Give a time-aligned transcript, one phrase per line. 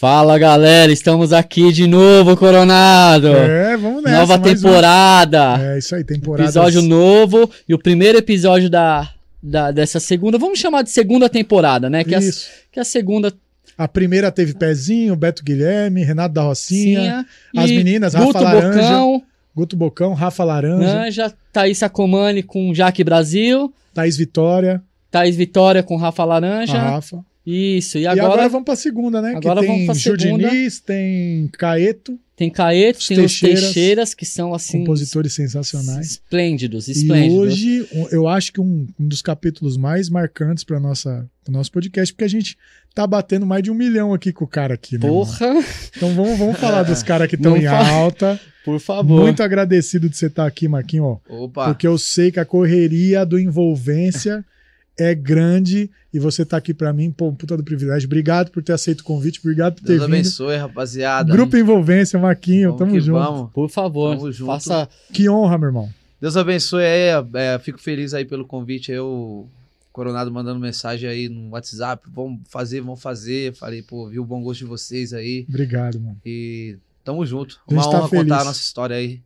[0.00, 3.28] Fala galera, estamos aqui de novo, Coronado.
[3.28, 4.16] É, vamos nessa.
[4.20, 4.66] Nova mais um.
[4.66, 5.74] temporada.
[5.74, 6.44] É isso aí, temporada.
[6.44, 9.10] Episódio novo e o primeiro episódio da,
[9.42, 12.02] da- dessa segunda, vamos chamar de segunda temporada, né?
[12.02, 12.48] Que, a, Isso.
[12.72, 13.30] que a segunda
[13.76, 19.22] A primeira teve Pezinho, Beto Guilherme, Renato da Rocinha, as meninas, Guto Rafa Laranja, Bocão,
[19.54, 25.96] Guto Bocão, Rafa Laranja, Anja, Thaís Sacomani com Jaque Brasil, Thaís Vitória, Thaís Vitória com
[25.96, 26.78] Rafa Laranja.
[26.78, 27.22] a Rafa.
[27.46, 29.34] Isso, e E agora, agora, vamos pra segunda, né?
[29.34, 30.50] agora que tem vamos pra segunda.
[30.50, 34.78] Diniz, tem Caeto, tem Caeto, tem os Teixeiras, Teixeiras, que são assim.
[34.80, 36.10] compositores sensacionais.
[36.12, 37.38] Esplêndidos, E esplêndidos.
[37.38, 41.72] hoje um- eu acho que um, um dos capítulos mais marcantes para nossa pro nosso
[41.72, 42.56] podcast, porque a gente
[42.94, 45.06] tá batendo mais de um milhão aqui com o cara aqui, né?
[45.06, 45.24] irmão?
[45.24, 45.64] Porra,
[45.96, 48.38] Então vamos, vamos falar dos caras que estão em alta.
[48.64, 49.22] por favor.
[49.22, 51.18] Muito agradecido de você estar aqui, Marquinho, ó.
[51.44, 54.44] Opa, Porque eu sei que a correria do envolvência
[55.02, 58.06] é grande e você tá aqui pra mim, pô, um puta do privilégio.
[58.06, 60.14] Obrigado por ter aceito o convite, obrigado por ter Deus vindo.
[60.14, 61.32] abençoe, rapaziada.
[61.32, 63.18] Grupo Envolvência, Marquinho, Vamos tamo que junto.
[63.18, 63.50] Vamos.
[63.52, 64.46] Por favor, Tamo junto.
[64.46, 64.88] faça.
[65.12, 65.88] Que honra, meu irmão.
[66.20, 68.92] Deus abençoe aí, é, fico feliz aí pelo convite.
[68.98, 69.46] o
[69.92, 73.52] Coronado mandando mensagem aí no WhatsApp, vamos fazer, vamos fazer.
[73.54, 76.16] Falei, pô, vi o bom gosto de vocês aí Obrigado, mano.
[76.24, 77.58] e tamo junto.
[77.68, 78.22] Uma tá honra feliz.
[78.24, 79.20] contar a nossa história aí.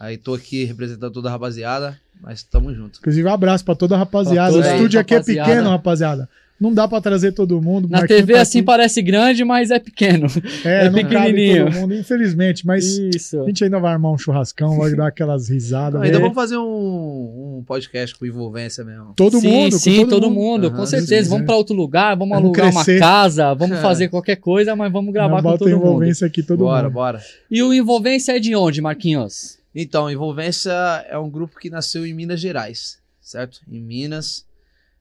[0.00, 2.98] Aí tô aqui representando toda a rapaziada, mas tamo junto.
[3.00, 4.52] Inclusive, um abraço pra toda a rapaziada.
[4.52, 5.50] O toda aí, estúdio aqui rapaziada.
[5.50, 6.28] é pequeno, rapaziada.
[6.60, 7.88] Não dá pra trazer todo mundo.
[7.88, 10.26] Na TV tá assim parece grande, mas é pequeno.
[10.64, 11.66] é, é não cabe pequenininho.
[11.66, 12.66] todo mundo, infelizmente.
[12.66, 13.40] Mas Isso.
[13.40, 16.00] a gente ainda vai armar um churrascão, vai dar aquelas risadas.
[16.02, 16.20] Ainda né?
[16.20, 19.12] vamos fazer um, um podcast com envolvência mesmo.
[19.14, 21.16] Todo sim, mundo, com sim, todo, mundo, Aham, com se certeza.
[21.22, 21.28] quiser.
[21.30, 22.94] Vamos pra outro lugar, vamos, Vamos alugar crescer.
[22.96, 23.80] uma casa, vamos É.
[23.80, 25.80] fazer qualquer coisa, mas vamos gravar Não com bota todo mundo.
[25.80, 26.94] envolvência aqui, todo bora, mundo.
[26.94, 27.20] bora.
[27.48, 29.57] E o Envolvência é de onde, Marquinhos?
[29.80, 30.72] Então, Envolvência
[31.08, 33.60] é um grupo que nasceu em Minas Gerais, certo?
[33.70, 34.44] Em Minas,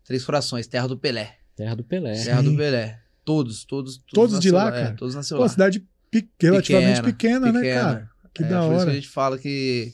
[0.06, 1.36] Três Corações, terra do Pelé.
[1.56, 2.14] Terra do Pelé.
[2.24, 2.52] Terra Sim.
[2.52, 3.00] do Pelé.
[3.26, 4.00] Todos, todos.
[4.14, 4.96] Todos de nasceu lá, É, cara?
[4.96, 5.50] todos nasceu Pô, lá.
[5.50, 7.82] cidade pe- relativamente pequena, né, pequena.
[7.82, 8.10] cara?
[8.34, 8.92] Que É, da Por isso que hora.
[8.92, 9.94] a gente fala que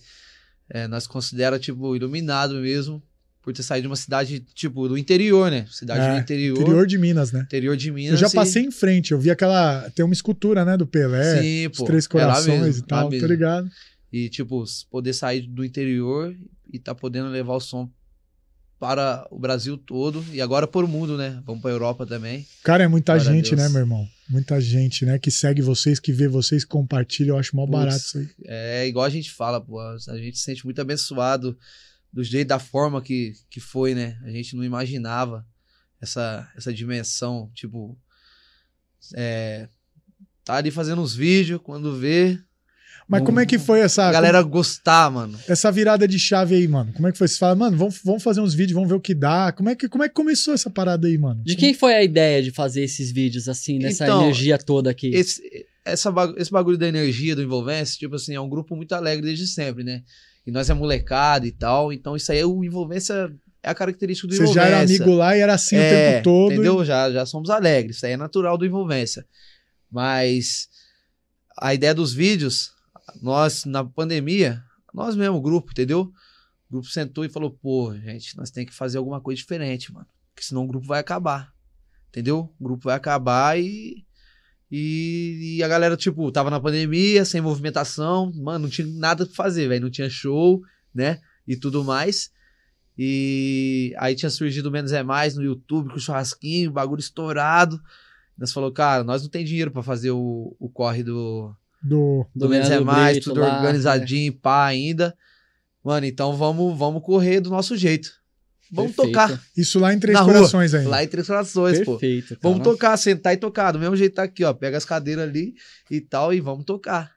[0.69, 3.01] é, nós considera tipo, iluminado mesmo,
[3.41, 5.65] por ter saído de uma cidade, tipo, do interior, né?
[5.71, 7.47] Cidade É, do interior, Interior interior, de Minas, né?
[7.77, 8.11] de Minas.
[8.11, 9.89] Eu já e- passei em frente, eu vi aquela.
[9.95, 11.85] Tem uma escultura, né, do Pelé, Sim, os pô.
[11.85, 13.69] Três é Corações mesmo, e tal, tá ligado?
[14.13, 16.37] E, tipo, poder sair do interior
[16.71, 17.91] e tá podendo levar o som
[18.79, 21.41] para o Brasil todo e agora por o mundo, né?
[21.45, 22.45] Vamos pra Europa também.
[22.63, 24.07] Cara, é muita Glória a gente, né, meu irmão?
[24.29, 27.79] Muita gente, né, que segue vocês, que vê vocês, que compartilha, eu acho mó Putz,
[27.79, 28.29] barato isso aí.
[28.45, 29.79] É igual a gente fala, pô.
[29.79, 31.57] A gente se sente muito abençoado
[32.11, 34.19] do jeito, da forma que, que foi, né?
[34.23, 35.43] A gente não imaginava
[35.99, 37.97] essa, essa dimensão, tipo.
[39.15, 39.67] É,
[40.43, 42.37] tá ali fazendo uns vídeos, quando vê,
[43.07, 45.37] Mas como é que foi essa, a galera gostar, mano.
[45.47, 46.91] essa virada de chave aí, mano?
[46.93, 47.27] Como é que foi?
[47.27, 49.51] Você fala, mano, vamos, vamos fazer uns vídeos, vamos ver o que dá.
[49.51, 51.43] Como é que, como é que começou essa parada aí, mano?
[51.43, 55.07] De quem foi a ideia de fazer esses vídeos assim, nessa Então, energia toda aqui?
[55.13, 55.41] Esse,
[55.85, 59.47] essa, esse bagulho da energia, do envolvência, tipo assim, é um grupo muito alegre desde
[59.47, 60.01] sempre, né?
[60.45, 63.31] E nós é molecada e tal, então isso aí, o envolvência
[63.61, 64.69] é a característica do Você envolvência.
[64.69, 66.51] já era amigo lá e era assim o É, tempo todo.
[66.53, 66.83] Entendeu?
[66.83, 67.97] Já, já somos alegres.
[67.97, 69.25] Isso aí é natural do envolvência.
[69.89, 70.67] Mas
[71.57, 72.71] a ideia dos vídeos,
[73.21, 74.63] nós, na pandemia,
[74.93, 76.11] nós mesmo, o grupo, entendeu?
[76.69, 80.07] O grupo sentou e falou: pô, gente, nós temos que fazer alguma coisa diferente, mano.
[80.33, 81.53] Porque senão o grupo vai acabar.
[82.09, 82.53] Entendeu?
[82.59, 84.05] O grupo vai acabar e.
[84.75, 89.35] E, e a galera, tipo, tava na pandemia, sem movimentação, mano, não tinha nada pra
[89.35, 89.83] fazer, velho.
[89.83, 90.61] Não tinha show,
[90.93, 91.21] né?
[91.47, 92.31] E tudo mais.
[92.97, 97.79] E aí tinha surgido o Menos é Mais no YouTube, com churrasquinho, bagulho estourado.
[98.37, 102.47] Nós falou, cara, nós não tem dinheiro pra fazer o, o corre do, Do, do
[102.47, 105.15] Menos é Mais, Brito tudo lá, organizadinho, pá, ainda.
[105.83, 108.09] Mano, então vamos, vamos correr do nosso jeito.
[108.71, 109.11] Vamos Perfeito.
[109.19, 110.89] tocar isso lá em Três Na rua, Corações ainda.
[110.89, 111.91] lá em Três Corações, pô.
[111.97, 112.29] Perfeito.
[112.29, 112.39] cara.
[112.41, 113.71] Vamos tocar, sentar e tocar.
[113.71, 114.53] Do mesmo jeito tá aqui, ó.
[114.53, 115.53] Pega as cadeiras ali
[115.91, 117.11] e tal, e vamos tocar.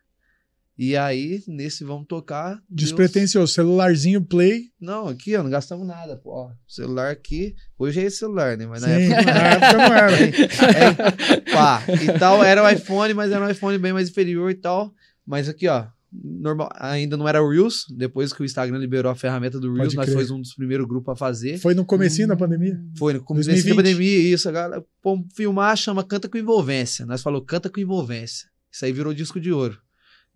[0.79, 2.51] E aí, nesse vamos tocar.
[2.69, 4.65] Deus- Despretensioso, celularzinho play.
[4.79, 6.31] Não, aqui, ó, não gastamos nada, pô.
[6.31, 7.55] Ó, celular aqui.
[7.79, 8.67] Hoje é esse celular, né?
[8.67, 9.33] Mas na Sim, época.
[9.33, 10.17] na época não era.
[11.37, 14.55] É, pá, e tal, era o iPhone, mas era um iPhone bem mais inferior e
[14.55, 14.93] tal.
[15.27, 17.87] Mas aqui, ó, normal, ainda não era o Reels.
[17.97, 21.13] Depois que o Instagram liberou a ferramenta do Reels, nós fomos um dos primeiros grupos
[21.15, 21.57] a fazer.
[21.59, 22.79] Foi no comecinho da pandemia?
[22.99, 23.77] Foi no começo da 2020.
[23.77, 27.07] pandemia, isso, a galera, pô, filmar, chama Canta com Envolvência.
[27.07, 28.47] Nós falou Canta com Envolvência.
[28.71, 29.79] Isso aí virou disco de ouro.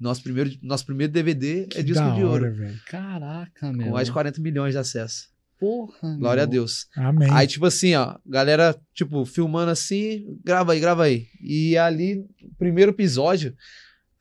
[0.00, 2.44] Nosso primeiro, nosso primeiro DVD é Que disco da de ouro.
[2.47, 2.81] hora, velho.
[2.88, 3.87] Caraca, meu.
[3.88, 5.29] Com mais de 40 milhões de acessos.
[5.58, 6.17] Porra.
[6.17, 6.52] Glória a meu.
[6.52, 6.87] Deus.
[6.97, 7.29] Amém.
[7.31, 11.26] Aí, tipo assim, ó, galera, tipo, filmando assim, grava aí, grava aí.
[11.43, 12.25] E ali,
[12.58, 13.55] primeiro episódio,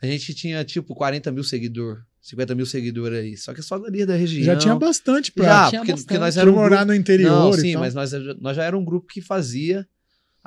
[0.02, 3.38] a gente tinha, tipo, 40 mil seguidores, 50 mil seguidores aí.
[3.38, 4.44] Só que só ali da região.
[4.44, 6.08] Já tinha bastante pra, Já, Tinha porque, bastante.
[6.08, 6.88] porque nós pra éramos um morar grupo...
[6.92, 8.12] no interior Não, sim, mas nós,
[8.42, 9.88] nós já era um grupo que fazia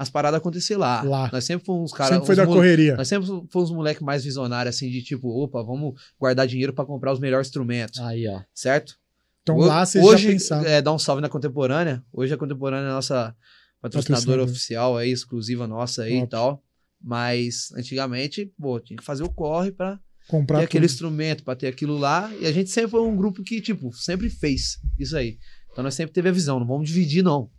[0.02, 1.02] as paradas acontecer lá.
[1.02, 1.30] Lá.
[1.32, 2.12] Nós sempre fomos uns caras.
[2.14, 2.96] Sempre foi uns da correria.
[2.96, 6.84] Nós sempre fomos um moleque mais visionário, assim, de tipo, opa, vamos guardar dinheiro pra
[6.84, 8.40] comprar os melhores instrumentos, Aí, ó.
[8.54, 8.96] certo?
[9.42, 10.66] Então Ho- lá vocês hoje, já pensavam.
[10.66, 12.04] É, dá um salve na Contemporânea.
[12.12, 13.34] Hoje a Contemporânea é a nossa
[13.80, 16.24] patrocinadora oficial aí, exclusiva nossa aí Top.
[16.24, 16.62] e tal.
[17.00, 21.66] Mas antigamente, pô, tinha que fazer o corre pra comprar ter aquele instrumento, pra ter
[21.66, 22.32] aquilo lá.
[22.40, 25.38] E a gente sempre foi um grupo que, tipo, sempre fez isso aí.
[25.72, 27.50] Então nós sempre teve a visão, não vamos dividir, não.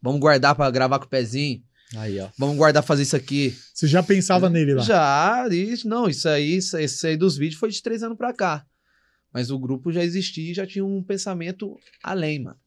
[0.00, 1.62] Vamos guardar pra gravar com o pezinho.
[1.96, 2.28] Aí, ó.
[2.38, 3.56] Vamos guardar fazer isso aqui.
[3.74, 4.82] Você já pensava nele lá.
[4.82, 8.16] Já, isso, não, isso aí, isso, aí- isso aí dos vídeos foi de três anos
[8.16, 8.64] pra cá.
[9.32, 12.58] Mas o grupo já existia e já tinha um pensamento além, mano.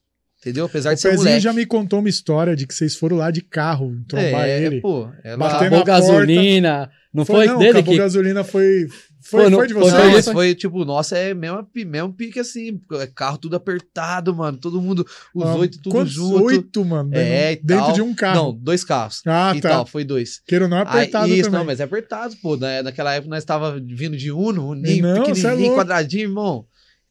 [0.44, 0.66] Entendeu?
[0.66, 1.44] Apesar O de ser Pezinho moleque.
[1.44, 4.82] já me contou uma história de que vocês foram lá de carro trombar é, ele.
[4.82, 5.48] pô, é lá.
[5.58, 6.92] Acabou na gasolina.
[7.14, 8.00] Não foi, não, dele acabou que.
[8.00, 8.88] gasolina foi.
[9.26, 9.94] Foi, Foi no- foi de foi- vocês?
[9.96, 14.36] Não, Foi mas foi tipo, nossa, é mesmo, mesmo pique assim, é carro tudo apertado,
[14.36, 14.58] mano.
[14.58, 16.44] Todo mundo, os Ah, oito tudo junto.
[16.44, 17.10] Oito, mano.
[17.14, 17.94] É, dentro dentro tal.
[17.94, 18.36] de um carro.
[18.36, 19.22] Não, dois carros.
[19.26, 19.70] ah, e tá.
[19.70, 20.42] tal, foi dois.
[20.46, 21.60] Queiro não é Aí, apertado isso, também.
[21.60, 22.58] não, mas é apertado, pô.
[22.58, 25.76] Na, naquela época nós tava vindo de Uno, Uninho, Não, cê é pequenininho, louco.
[25.82, 26.66] quadradinho, irmão.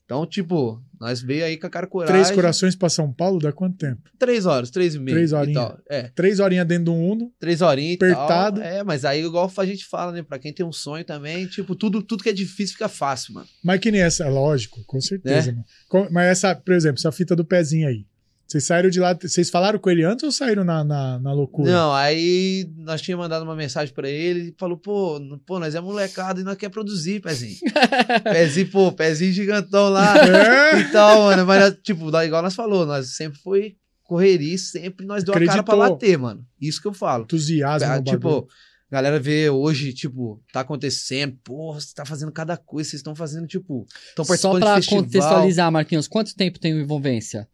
[0.05, 2.15] Então, tipo, nós veio aí com a cara coragem.
[2.15, 4.03] Três corações pra São Paulo dá quanto tempo?
[4.19, 5.17] Três horas, três e meia.
[5.17, 5.73] Três horinhas.
[5.91, 7.33] É, Três horinhas dentro de um Uno.
[7.41, 8.61] três horinhas e Apertado.
[8.61, 8.69] tal.
[8.71, 10.23] É, mas aí, igual a gente fala, né?
[10.23, 13.47] Pra quem tem um sonho também, tipo, tudo, tudo que é difícil fica fácil, mano.
[13.65, 15.53] Mas que nem essa, lógico, com certeza, É.
[15.53, 16.09] mano.
[16.13, 18.07] Mas essa, por exemplo, essa fita do pezinho aí.
[18.47, 21.71] Vocês saíram de lá, vocês falaram com ele antes ou saíram na, na, na loucura?
[21.73, 25.81] Não, aí nós tínhamos mandado uma mensagem pra ele e falou, pô, pô, nós é
[25.81, 27.57] molecada e nós quer produzir, pezinho.
[28.25, 30.81] pezinho, pô, pezinho gigantão lá É?
[30.81, 31.47] e tal, mano.
[31.47, 35.75] Mas, tipo, igual nós falou, nós sempre foi correria sempre nós deu a cara pra
[35.75, 35.91] Acreditou.
[35.97, 36.45] bater, mano.
[36.61, 37.25] Isso que eu falo.
[37.25, 38.13] Entusiasmo no bagulho.
[38.17, 38.49] tipo,
[38.91, 43.47] galera vê hoje, tipo, tá acontecendo, porra, você tá fazendo cada coisa, vocês estão fazendo,
[43.47, 45.05] tipo, estão Só participando pra de festival.
[45.05, 47.49] contextualizar, Marquinhos, quanto tempo tem o Envolvência?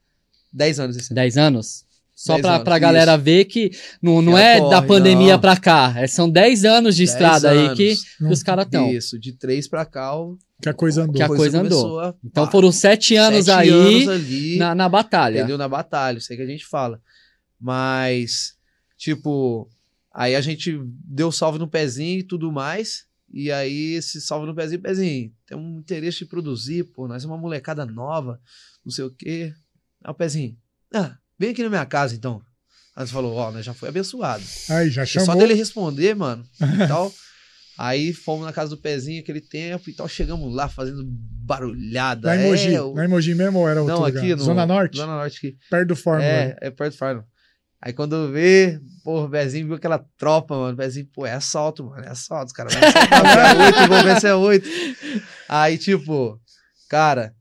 [0.52, 1.14] 10 anos esse ano.
[1.16, 1.84] 10 anos?
[2.14, 3.70] Só 10 pra, anos, pra galera ver que
[4.02, 5.40] não, não é ocorre, da pandemia não.
[5.40, 5.94] pra cá.
[5.96, 8.04] é- são 10 anos de 10 estrada aí que, anos.
[8.18, 8.90] que os caras estão.
[8.92, 11.14] Isso, de 3 pra cá, o- Que a coisa andou.
[11.14, 11.80] Que a coisa andou.
[11.82, 15.38] começou a- Então foram 7 anos sete aí anos ali, na, na batalha.
[15.38, 15.56] entendeu?
[15.56, 17.00] Na batalha, isso aí que a gente fala.
[17.60, 18.54] Mas,
[18.96, 19.68] tipo,
[20.12, 23.06] aí a gente deu salve no pezinho e tudo mais.
[23.32, 27.36] E aí, esse salve no pezinho, pezinho, tem um interesse de produzir, pô, nós somos
[27.36, 28.40] uma molecada nova,
[28.84, 29.52] não sei o quê.
[30.04, 30.56] Aí o pezinho,
[30.94, 32.40] ah, vem aqui na minha casa então.
[32.96, 34.42] Aí você falou, ó, nós já foi abençoado.
[34.70, 35.36] Aí, já Só chamou.
[35.36, 37.12] dele responder, mano, e tal.
[37.78, 42.28] Aí fomos na casa do pezinho aquele tempo e tal, chegamos lá fazendo barulhada.
[42.28, 42.74] Na Emoji.
[42.74, 44.18] É, Na Emoji mesmo ou era outro Não, lugar?
[44.18, 44.42] aqui no...
[44.42, 44.96] Zona Norte?
[44.96, 45.56] Zona Norte aqui.
[45.70, 46.24] Perto do Fórmula.
[46.28, 47.24] É, é perto do Farno.
[47.80, 50.72] Aí quando vê, porra, o Bezinho viu aquela tropa, mano.
[50.72, 52.04] O Bezinho, pô, é assalto, mano.
[52.04, 54.68] É assalto, os caras vão assaltar, é oito, vão ver se é oito.
[55.48, 56.40] Aí, tipo,
[56.88, 57.32] cara,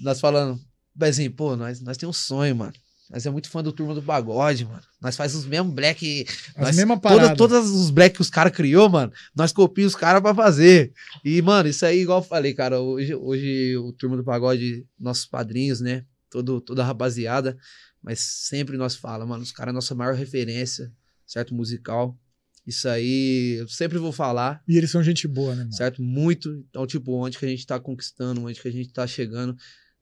[0.00, 0.58] nós falando,
[0.98, 2.72] Bezinho, pô, nós, nós temos um sonho, mano.
[3.08, 4.82] Nós é muito fã do Turma do Pagode, mano.
[5.00, 6.26] Nós faz os mesmos black.
[6.56, 10.20] As nós, toda, todas os black que os caras criou, mano, nós copiamos os caras
[10.20, 10.92] pra fazer.
[11.24, 15.24] E, mano, isso aí, igual eu falei, cara, hoje, hoje o Turma do Pagode, nossos
[15.24, 16.04] padrinhos, né?
[16.28, 17.56] Todo, toda a rapaziada,
[18.02, 20.92] mas sempre nós fala, mano, os caras é a nossa maior referência,
[21.26, 21.54] certo?
[21.54, 22.18] Musical.
[22.66, 25.72] Isso aí, eu sempre vou falar, E eles são gente boa, né, mano?
[25.72, 26.02] certo?
[26.02, 26.52] Muito.
[26.68, 29.56] Então, tipo, onde que a gente tá conquistando, onde que a gente tá chegando,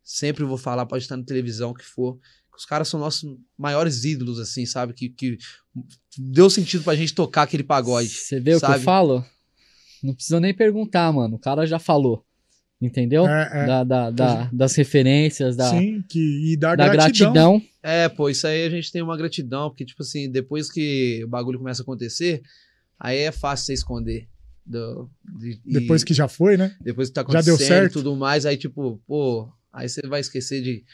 [0.08, 2.14] sempre vou falar, pode estar na televisão, que for.
[2.50, 4.92] que Os caras são nossos maiores ídolos, assim, sabe?
[4.94, 5.36] Que, que
[6.16, 8.08] deu sentido pra gente tocar aquele pagode.
[8.08, 8.76] Você vê o que sabe?
[8.78, 9.24] eu falo?
[10.02, 11.34] Não precisa nem perguntar, mano.
[11.36, 12.24] O cara já falou.
[12.80, 13.26] Entendeu?
[13.26, 13.66] É, é.
[13.66, 17.32] Da, da- da- das referências, da, Sim, que, e dá da gratidão.
[17.32, 17.62] gratidão.
[17.82, 21.28] É, pô, isso aí a gente tem uma gratidão, porque, tipo assim, depois que o
[21.28, 22.42] bagulho começa a acontecer,
[23.00, 24.28] aí é fácil você esconder.
[24.64, 25.08] Do,
[25.38, 26.76] de- e Depois que já foi, né?
[26.80, 27.92] depois que tá já deu acontecendo certo.
[27.92, 30.84] e tudo mais, aí, tipo, pô, aí você vai esquecer de,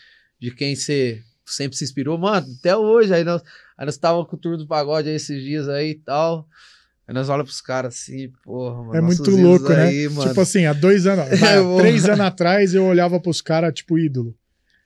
[0.40, 2.18] de quem você sempre se inspirou.
[2.18, 3.42] Mano, até hoje, aí nós,
[3.78, 6.46] aí nós tava com o tour do pagode aí esses dias aí e tal.
[7.06, 8.94] Aí nós olhamos pros caras assim, porra, mano.
[8.96, 9.84] É muito louco, né?
[9.84, 10.28] aí, mano.
[10.28, 11.78] Tipo assim, há dois anos, É, há mano.
[11.78, 14.34] três anos atrás eu olhava pros caras, tipo, ídolo.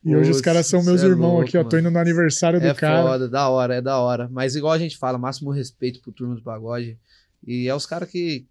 [0.05, 1.65] E hoje os caras são meus é irmãos louco, aqui, ó.
[1.65, 1.89] Tô mano.
[1.89, 3.03] indo no aniversário do É cara.
[3.03, 4.29] foda, da hora, é da hora.
[4.31, 6.97] Mas igual a gente fala, máximo respeito pro turma do pagode.
[7.45, 8.47] E é os caras que,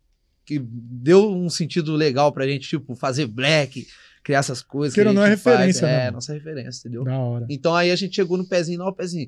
[0.45, 3.87] que deu um sentido legal pra gente, tipo, fazer black,
[4.25, 4.94] criar essas coisas.
[4.96, 5.94] Queira que não, é referência, faz.
[5.94, 7.03] né, É, nossa referência, entendeu?
[7.05, 7.46] Da hora.
[7.50, 9.27] Então aí a gente chegou no pezinho, não, pezinho.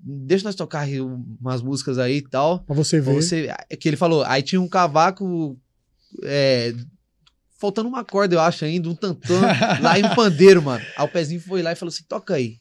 [0.00, 2.60] Deixa nós tocar aí umas músicas aí e tal.
[2.64, 3.22] Pra você Pra ver.
[3.22, 5.58] Você, é que ele falou, aí tinha um cavaco.
[6.24, 6.72] é,
[7.60, 9.40] faltando uma corda, eu acho, ainda, um tantão,
[9.82, 10.84] lá em um pandeiro, mano.
[10.96, 12.56] Aí o pezinho foi lá e falou assim: toca aí.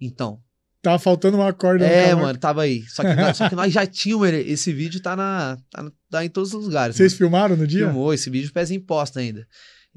[0.00, 0.38] Então.
[0.82, 1.86] Tava faltando uma corda.
[1.86, 2.22] É, cavaco.
[2.26, 2.82] mano, tava aí.
[2.88, 4.28] Só que, nós- só que nós já tínhamos.
[4.28, 6.94] Esse vídeo tá, na, tá, tá em todos os lugares.
[6.96, 7.18] Vocês mano.
[7.18, 7.86] filmaram no dia?
[7.86, 9.46] Filmou, esse vídeo o pezinho posta ainda.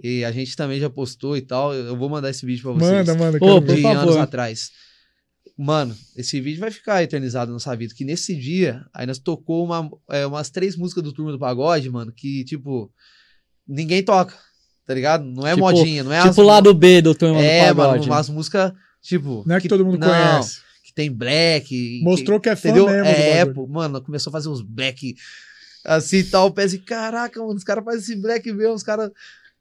[0.01, 1.73] E a gente também já postou e tal.
[1.73, 2.91] Eu vou mandar esse vídeo pra vocês.
[3.07, 3.39] Manda, manda.
[3.39, 4.19] Pô, de anos favor.
[4.19, 4.69] atrás.
[5.57, 7.93] Mano, esse vídeo vai ficar eternizado na nossa vida.
[7.95, 11.89] Que nesse dia, aí nós tocou uma, é, umas três músicas do Turma do Pagode,
[11.89, 12.91] mano, que, tipo,
[13.67, 14.35] ninguém toca,
[14.85, 15.25] tá ligado?
[15.25, 18.01] Não é Tipo- modinha, não é Tipo o lado B do Turma É, do Pagode.
[18.01, 19.43] mano, umas músicas, tipo.
[19.47, 20.59] Não é que, todo mundo não, conhece.
[20.83, 22.01] Que tem black.
[22.03, 22.85] Mostrou que é fã Entendeu?
[22.87, 25.15] mesmo É, pô, mano, começou a fazer uns black
[25.83, 26.47] assim e tal.
[26.49, 29.09] Eu pensei, caraca, mano, os caras fazem esse black mesmo, os caras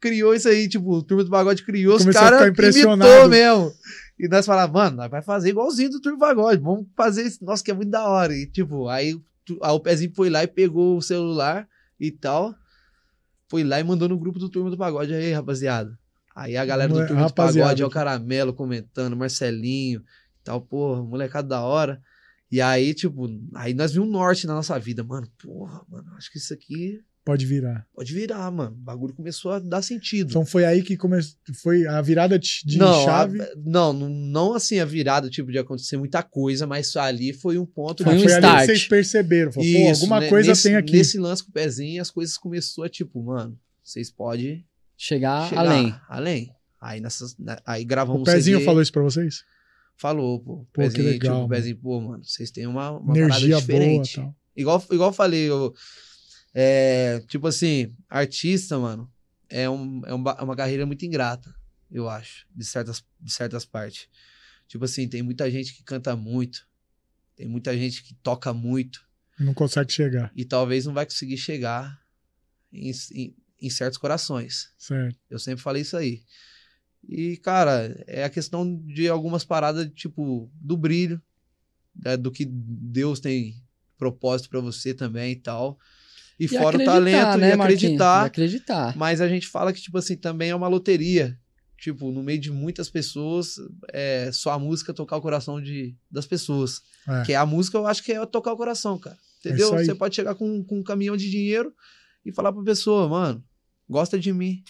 [0.00, 3.72] criou isso aí, tipo, o Turma do Pagode criou, os Começou a caras imitou mesmo.
[4.18, 7.44] E nós falávamos, mano, nós vai fazer igualzinho do Turma do Pagode, vamos fazer isso,
[7.44, 8.34] nossa, que é muito da hora.
[8.34, 9.14] E tipo, aí,
[9.48, 11.68] o Pezinho foi lá e pegou o celular
[12.00, 12.54] e tal,
[13.48, 15.98] foi lá e mandou no grupo do Turma do Pagode, aí, rapaziada.
[16.34, 17.60] Aí a galera do Mole- Turma do rapaziada.
[17.68, 22.00] Pagode, é o Caramelo comentando, Marcelinho e tal, porra, molecada da hora.
[22.50, 25.26] E aí, tipo, aí nós vimos um norte na nossa vida, mano.
[25.42, 27.84] Porra, mano, acho que isso aqui Pode virar.
[27.92, 28.70] pode virar, mano.
[28.76, 30.30] O bagulho começou a dar sentido.
[30.30, 31.34] Então foi aí que começou.
[31.60, 33.42] Foi a virada de, de não, chave.
[33.42, 37.58] a- não, não, não assim a virada, tipo, de acontecer muita coisa, mas ali foi
[37.58, 38.66] um ponto Foi Ah, um foi ali que start.
[38.66, 39.50] vocês perceberam.
[39.50, 40.92] Falou, pô, Isso, alguma né, coisa nesse, tem aqui.
[40.92, 44.64] Nesse lance com o pezinho, as coisas começou a, tipo, mano, vocês podem
[44.96, 45.94] Chegar, chegar além.
[46.08, 46.52] além.
[46.80, 49.42] Aí, nessas, né, aí O gravamos um pezinho CD, falou isso pra vocês?
[49.96, 50.56] Falou, pô.
[50.72, 51.44] Pô, que Pezinho, legal, tipo, mano.
[51.46, 54.16] o pezinho, pô, mano, vocês têm uma, uma Energia parada diferente.
[54.16, 54.36] boa tal.
[54.56, 55.74] Igual, igual eu falei, eu,
[56.58, 59.12] é, tipo assim, artista, mano,
[59.46, 61.54] é, um, é uma, é uma carreira muito ingrata,
[61.90, 64.08] eu acho, de certas, de certas partes.
[64.66, 66.66] Tipo assim, tem muita gente que canta muito,
[67.36, 69.06] tem muita gente que toca muito,
[69.38, 70.32] Não consegue chegar.
[70.34, 72.02] e talvez não vai conseguir chegar
[72.72, 74.72] em, em, em certos corações.
[74.78, 75.18] Certo.
[75.28, 76.22] Eu sempre falei isso aí.
[77.06, 81.20] E, cara, é a questão de algumas paradas, tipo, do brilho,
[81.94, 83.62] né, do que Deus tem
[83.98, 85.78] propósito pra você também e tal.
[86.38, 87.82] E, fora o talento né, e Marquinhos?
[87.82, 88.24] acreditar.
[88.24, 88.96] E acreditar.
[88.96, 91.38] Mas a gente fala que, tipo assim, também é uma loteria.
[91.78, 93.56] Tipo, no meio de muitas pessoas,
[93.92, 96.80] é só a música tocar o coração de, das pessoas.
[97.06, 97.22] É.
[97.22, 99.16] Que a música, eu acho que é tocar o coração, cara.
[99.44, 99.74] É Entendeu?
[99.74, 99.84] aí.
[99.84, 101.72] Você pode chegar com, com um caminhão de dinheiro
[102.24, 103.44] e falar pra pessoa, mano,
[103.88, 104.62] gosta de mim.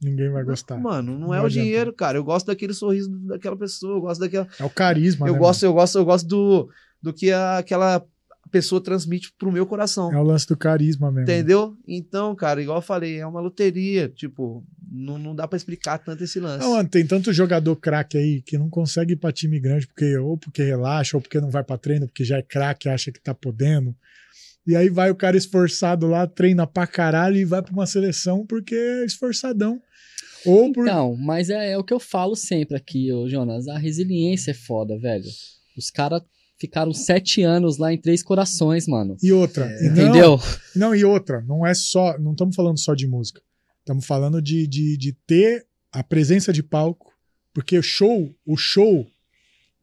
[0.00, 0.78] Ninguém vai gostar.
[0.78, 1.64] Mano, não, Não é o adianta.
[1.64, 2.18] dinheiro, cara.
[2.18, 4.48] Eu gosto daquele sorriso daquela pessoa, eu gosto daquela.
[4.58, 5.38] É o carisma, eu né?
[5.38, 6.68] gosto, eu gosto, eu gosto do,
[7.00, 8.04] do que a- aquela
[8.52, 10.12] pessoa transmite pro meu coração.
[10.12, 11.22] É o lance do carisma mesmo.
[11.22, 11.74] Entendeu?
[11.88, 14.08] Então, cara, igual eu falei, é uma loteria.
[14.08, 16.64] Tipo, não, não dá pra explicar tanto esse lance.
[16.64, 20.16] Não, mano, tem tanto jogador craque aí que não consegue ir pra time grande porque
[20.18, 23.20] ou porque relaxa, ou porque não vai pra treino, porque já é craque, acha que
[23.20, 23.96] tá podendo.
[24.66, 28.46] E aí vai o cara esforçado lá, treina pra caralho e vai pra uma seleção
[28.46, 29.80] porque é esforçadão.
[30.44, 30.86] Ou por.
[30.86, 33.66] Então, mas é, é o que eu falo sempre aqui, ô Jonas.
[33.68, 35.24] A resiliência é foda, velho.
[35.76, 36.22] Os caras
[36.62, 39.16] ficaram sete anos lá em Três Corações, mano.
[39.22, 39.66] E outra.
[39.66, 39.84] É.
[39.86, 40.40] e não- Entendeu?
[40.74, 42.16] Não, e outra, não é só.
[42.18, 43.42] Não estamos falando só de música.
[43.80, 47.12] Estamos falando de, de, de ter a presença de palco.
[47.52, 49.06] Porque o show, o show,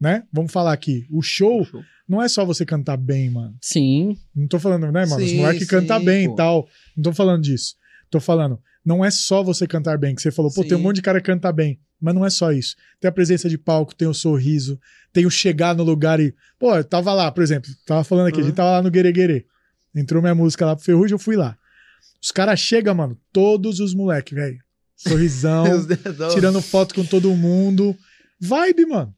[0.00, 0.24] né?
[0.32, 1.06] Vamos falar aqui.
[1.10, 1.82] O show Show.
[2.08, 3.56] não é só você cantar bem, mano.
[3.62, 4.16] Sim.
[4.34, 5.22] Não tô falando, né, mano?
[5.22, 6.66] Os Sim, moleques cantam bem e tal.
[6.96, 7.76] Não tô falando disso.
[8.10, 10.82] Tô falando, não é só você cantar bem, que você falou, pô, tem um Sim.
[10.82, 11.78] monte de cara que canta bem.
[12.00, 12.76] Mas não é só isso.
[12.98, 14.80] Tem a presença de palco, tem o sorriso,
[15.12, 16.34] tem o chegar no lugar e.
[16.58, 18.56] Pô, eu tava lá, por exemplo, tava falando aqui, a gente Uhum.
[18.56, 19.44] tava lá no Guereguerê.
[19.94, 21.58] Entrou minha música lá pro Ferrugem, eu fui lá.
[22.22, 24.58] Os caras chegam, mano, todos os moleques, velho.
[24.96, 25.64] Sorrisão,
[26.32, 27.94] tirando foto com todo mundo.
[28.40, 29.14] Vibe, mano.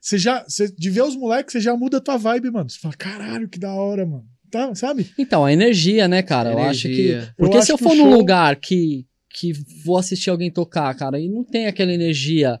[0.00, 2.68] Você já, você, de ver os moleques, você já muda a tua vibe, mano.
[2.70, 4.24] Você fala, caralho, que da hora, mano.
[4.52, 5.10] Tá, sabe?
[5.18, 6.50] Então, a energia, né, cara?
[6.52, 6.88] Eu acho que.
[7.08, 7.34] Energia.
[7.38, 11.18] Porque Eu se eu for num show- lugar que, que vou assistir alguém tocar, cara,
[11.18, 12.60] e não tem aquela energia.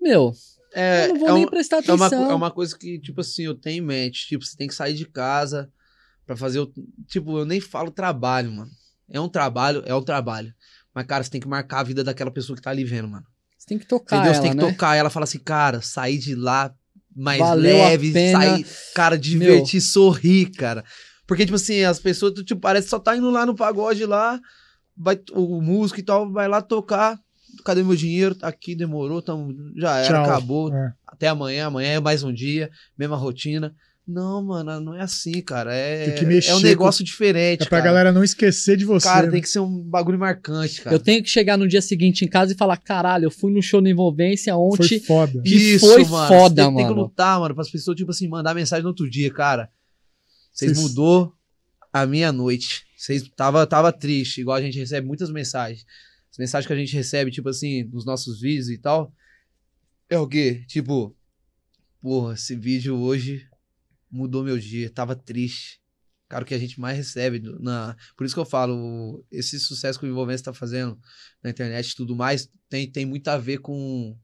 [0.00, 0.32] Meu,
[0.74, 2.30] É, eu não vou é nem um- prestar É uma, atenção.
[2.30, 4.26] é uma coisa que, tipo assim, eu tenho em mente.
[4.28, 5.70] Tipo, você tem que sair de casa
[6.26, 6.72] pra fazer o.
[7.06, 8.70] Tipo, eu nem falo trabalho, mano.
[9.10, 10.54] É um trabalho, é um trabalho.
[10.94, 13.26] Mas, cara, você tem que marcar a vida daquela pessoa que tá ali vendo, mano.
[13.58, 14.32] Você tem que tocar Entendeu?
[14.32, 14.70] ela, você tem que né?
[14.70, 14.96] tocar.
[14.96, 16.74] E ela fala assim, cara, sair de lá
[17.14, 20.82] mais Valeu leve, sair, cara, divertir, sorrir, cara.
[21.30, 24.04] Porque, tipo assim, as pessoas, tu, tipo, parece que só tá indo lá no pagode
[24.04, 24.40] lá,
[24.96, 27.16] vai, o músico e tal, vai lá tocar.
[27.64, 28.34] Cadê meu dinheiro?
[28.34, 30.24] Tá aqui, demorou, tamo, já era, Tchau.
[30.24, 30.92] acabou É.
[31.06, 32.68] até amanhã, amanhã é mais um dia,
[32.98, 33.72] mesma rotina.
[34.08, 35.72] Não, mano, não é assim, cara.
[35.72, 37.62] É, Tem que mexer é um com- negócio diferente.
[37.62, 37.84] É pra cara.
[37.90, 39.06] galera não esquecer de você.
[39.06, 39.32] Cara, né?
[39.34, 40.96] tem que ser um bagulho marcante, cara.
[40.96, 43.62] Eu tenho que chegar no dia seguinte em casa e falar: caralho, eu fui no
[43.62, 44.98] show da envolvência Foi ontem.
[44.98, 45.40] foda.
[45.44, 47.02] que foi foda, Você tem, tem que mano.
[47.02, 49.68] lutar, mano, para as pessoas, tipo assim, mandar mensagem no outro dia, cara.
[50.52, 51.34] Vocês mudou
[51.92, 52.86] a minha noite.
[52.96, 55.86] Vocês tava, tava triste, igual a gente recebe muitas mensagens.
[56.30, 59.12] As mensagens que a gente recebe, tipo assim, nos nossos vídeos e tal.
[60.08, 60.64] É o quê?
[60.66, 61.16] Tipo,
[62.00, 63.48] porra, esse vídeo hoje
[64.10, 65.80] mudou meu dia, tava triste.
[66.28, 67.96] Cara, o que a gente mais recebe na.
[68.16, 70.96] Por isso que eu falo, esse sucesso que o Envolvência tá fazendo
[71.42, 74.16] na internet e tudo mais tem, tem muito a ver com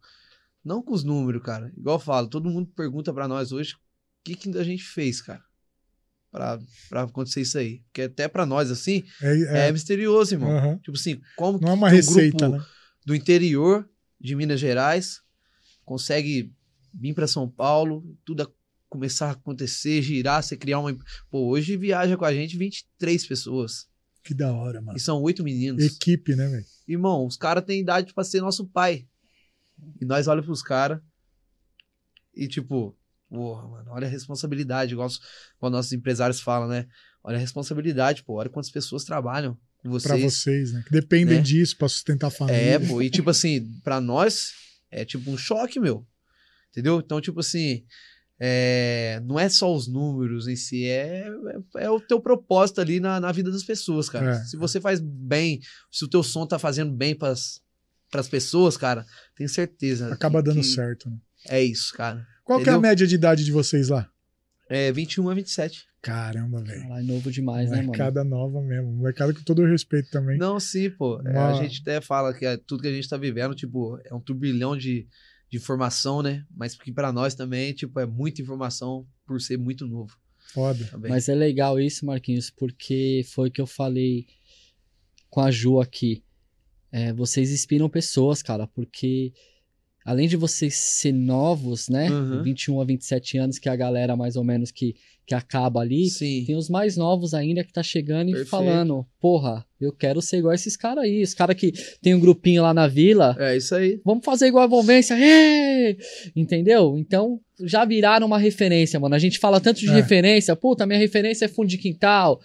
[0.65, 1.73] Não com os números, cara.
[1.77, 3.79] Igual eu falo, todo mundo pergunta pra nós hoje o
[4.25, 5.43] que, que a gente fez, cara.
[6.89, 7.81] Pra acontecer isso aí.
[7.87, 10.51] Porque até pra nós, assim, É, é, misterioso, irmão.
[10.57, 10.79] aham.
[10.79, 12.67] Tipo assim, como Não é que uma um receita, grupo né?
[13.05, 13.89] do interior
[14.21, 15.21] de Minas Gerais
[15.85, 16.53] consegue
[16.93, 18.51] vir pra São Paulo, tudo a-
[18.89, 20.97] começar a acontecer, girar, você criar uma.
[21.31, 23.87] Pô, hoje viaja com a gente 23 pessoas.
[24.25, 24.97] Que da hora, mano.
[24.97, 25.83] E são oito meninos.
[25.85, 26.65] Equipe, né, velho?
[26.89, 29.07] Irmão, os caras têm idade pra ser nosso pai.
[30.01, 31.01] E nós olhamos pros caras
[32.35, 32.97] e tipo,
[33.29, 35.21] porra, mano, olha a responsabilidade, igual, os-
[35.57, 36.87] igual nossos empresários falam, né?
[37.23, 40.09] Olha a responsabilidade, pô, olha quantas pessoas trabalham com vocês.
[40.13, 40.83] Pra vocês, né?
[40.87, 41.43] Que dependem né?
[41.43, 42.57] disso pra sustentar a família.
[42.59, 44.53] É, pô, e tipo assim, pra nós
[44.91, 46.07] é tipo um choque, meu.
[46.71, 47.01] Entendeu?
[47.01, 47.85] Então, tipo assim,
[48.39, 51.27] é, não é só os números em si, é,
[51.77, 54.33] é, é o teu propósito ali na, na vida das pessoas, cara.
[54.37, 54.45] É.
[54.45, 57.61] Se você faz bem, se o teu som tá fazendo bem pras,
[58.11, 60.13] pras pessoas, cara, tenho certeza.
[60.13, 61.17] Acaba que- dando que certo, né?
[61.49, 62.27] É isso, cara.
[62.47, 64.09] Qual que é a média de idade de vocês lá?
[64.71, 65.85] É 21 a 27.
[66.01, 66.83] Caramba, velho.
[66.83, 67.89] Caralho, novo demais, né, mano?
[67.89, 68.93] Molecada nova mesmo.
[68.93, 70.39] Molecada com todo o respeito também.
[70.39, 71.21] Não, sim, pô.
[71.27, 74.15] É, a gente até fala que é tudo que a gente tá vivendo, tipo, é
[74.15, 75.09] um turbilhão de,
[75.51, 76.47] de informação, né?
[76.57, 80.17] Mas que pra nós também, tipo, é muita informação por ser muito novo
[80.55, 80.85] Foda.
[80.85, 81.11] também.
[81.11, 84.25] Mas é legal isso, Marquinhos, porque foi o que eu falei
[85.29, 86.23] com a Ju aqui.
[86.93, 89.33] É, vocês inspiram pessoas, cara, porque
[90.07, 92.09] além de vocês ser novos, né?
[92.11, 92.43] Uhum.
[92.43, 94.95] 21 a 27 anos, que é a galera mais ou menos que,
[95.27, 96.09] que acaba ali.
[96.09, 96.45] Sim.
[96.47, 98.49] Tem os mais novos ainda que tá chegando e Perfeito.
[98.51, 101.23] falando, porra, eu quero ser igual esses caras aí.
[101.23, 104.01] Os caras que tem um grupinho lá na vila, É isso aí.
[104.05, 105.97] vamos fazer igual a envolvência, ê!
[106.35, 106.97] entendeu?
[106.99, 109.15] Então, já viraram uma referência, mano.
[109.15, 109.93] A gente fala tanto de É.
[109.95, 112.41] referência, puta, minha referência é fundo de quintal.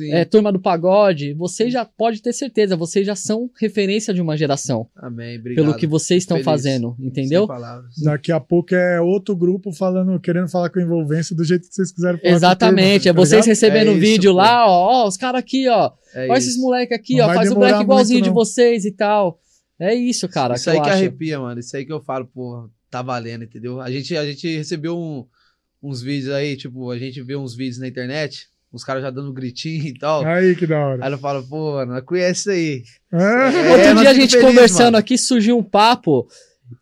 [0.00, 1.34] É turma do pagode.
[1.34, 5.38] Você já pode ter certeza, vocês já são referência de uma geração, Amém.
[5.38, 5.64] Obrigado.
[5.64, 6.44] pelo que vocês estão Feliz.
[6.44, 7.46] fazendo, entendeu?
[8.02, 11.74] Daqui a pouco é outro grupo falando, querendo falar com a envolvência do jeito que
[11.74, 12.34] vocês quiserem falar.
[12.34, 14.36] Exatamente, é tá vocês recebendo É um isso, vídeo pô.
[14.38, 16.48] lá, ó, ó, os caras aqui, ó, É olha isso.
[16.48, 19.38] esses moleque aqui, Não ó, faz o black igualzinho muito, de vocês e tal.
[19.80, 20.98] É isso, cara, Isso que aí eu que acho.
[20.98, 21.58] arrepia, mano.
[21.58, 23.80] Isso aí que eu falo, pô, tá valendo, entendeu?
[23.80, 25.26] A gente, a gente recebeu um-
[25.82, 29.32] uns vídeos aí, tipo, a gente vê uns vídeos na internet, os caras já dando
[29.32, 30.24] gritinho e tal.
[30.24, 31.04] Aí que da hora.
[31.06, 32.82] Aí eu falo, pô, mano, conhece isso aí.
[33.12, 34.96] Ah, É, Outro dia a gente feliz, conversando mano.
[34.98, 36.26] aqui, surgiu um papo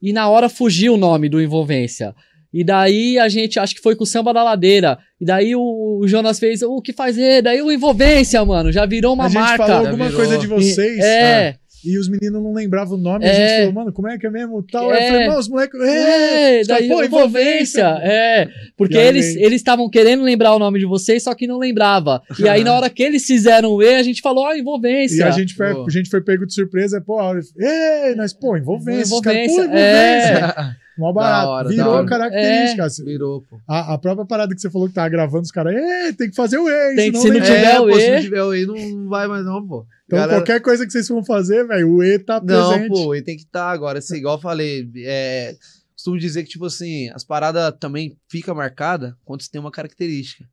[0.00, 2.14] e na hora fugiu o nome do Envolvência.
[2.52, 4.98] E daí a gente, acho que foi com o Samba da Ladeira.
[5.20, 7.40] E daí o, o Jonas fez, o que faz é?
[7.40, 9.66] Daí o Envolvência, mano, já virou uma a gente marca.
[9.66, 10.20] falou alguma virou.
[10.20, 13.24] coisa de vocês E- é, e os meninos não lembravam o nome.
[13.24, 13.34] E a É.
[13.48, 14.62] gente falou, mano, como é que é mesmo?
[14.70, 14.90] Tal.
[14.90, 15.08] Aí eu É.
[15.10, 15.80] falei, mano, os moleques.
[15.80, 17.84] é, É, daí pô, Envolvência.
[18.02, 21.58] É, porque E eles eles estavam querendo lembrar o nome de vocês, só que não
[21.58, 22.22] lembrava.
[22.38, 25.20] E aí na hora que eles fizeram o E, a gente falou, ó, Envolvência.
[25.20, 27.18] E a gente, foi, a gente foi pego de surpresa, pô,
[27.58, 29.14] ei, nós, pô, envolvência.
[29.14, 30.76] Os caras, pô, Envolvência, envolvência.
[31.00, 31.48] Mó barato.
[31.48, 32.84] Hora, Virou característica.
[32.84, 33.04] assim.
[33.04, 33.58] Virou, pô.
[33.66, 35.74] A, a própria parada que você falou que tava gravando, os caras,
[36.16, 36.94] tem que fazer o E.
[36.94, 38.10] Tem que senão se não tiver é, o pô, se E.
[38.14, 39.86] não tiver o E, não, não vai mais não, pô.
[40.06, 42.88] Então Galera- qualquer coisa que vocês vão fazer, velho, o E tá Não, presente.
[42.88, 43.98] pô, e tem que estar agora.
[44.00, 45.54] Assim, igual eu falei, é,
[45.94, 50.44] costumo dizer que, tipo assim, as paradas também fica marcada quando você tem uma característica,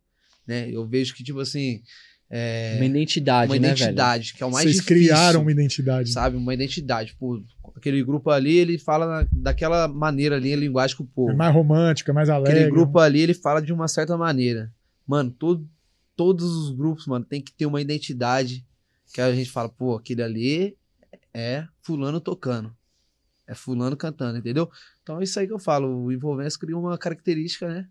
[0.47, 0.69] né?
[0.71, 1.81] Eu vejo que, tipo assim,
[2.29, 3.77] é, Uma identidade, uma né, velho?
[3.77, 6.11] identidade, que é o mais Vocês difícil, criaram uma identidade.
[6.11, 6.35] sabe?
[6.35, 7.15] Uma identidade.
[7.17, 7.41] Pô,
[7.77, 11.31] aquele grupo ali, ele fala daquela maneira ali, a linguagem com o povo.
[11.31, 12.59] É mais romântica, mais alegre.
[12.59, 14.73] Aquele grupo ali, ele fala de uma certa maneira.
[15.05, 15.69] Mano, todo,
[16.15, 18.65] todos os grupos, mano, tem que ter uma identidade
[19.13, 20.77] que a gente fala, pô, aquele ali
[21.33, 22.75] é fulano tocando.
[23.47, 24.69] É fulano cantando, entendeu?
[25.01, 26.03] Então é isso aí que eu falo.
[26.03, 27.87] O Envolvência criou uma característica, né?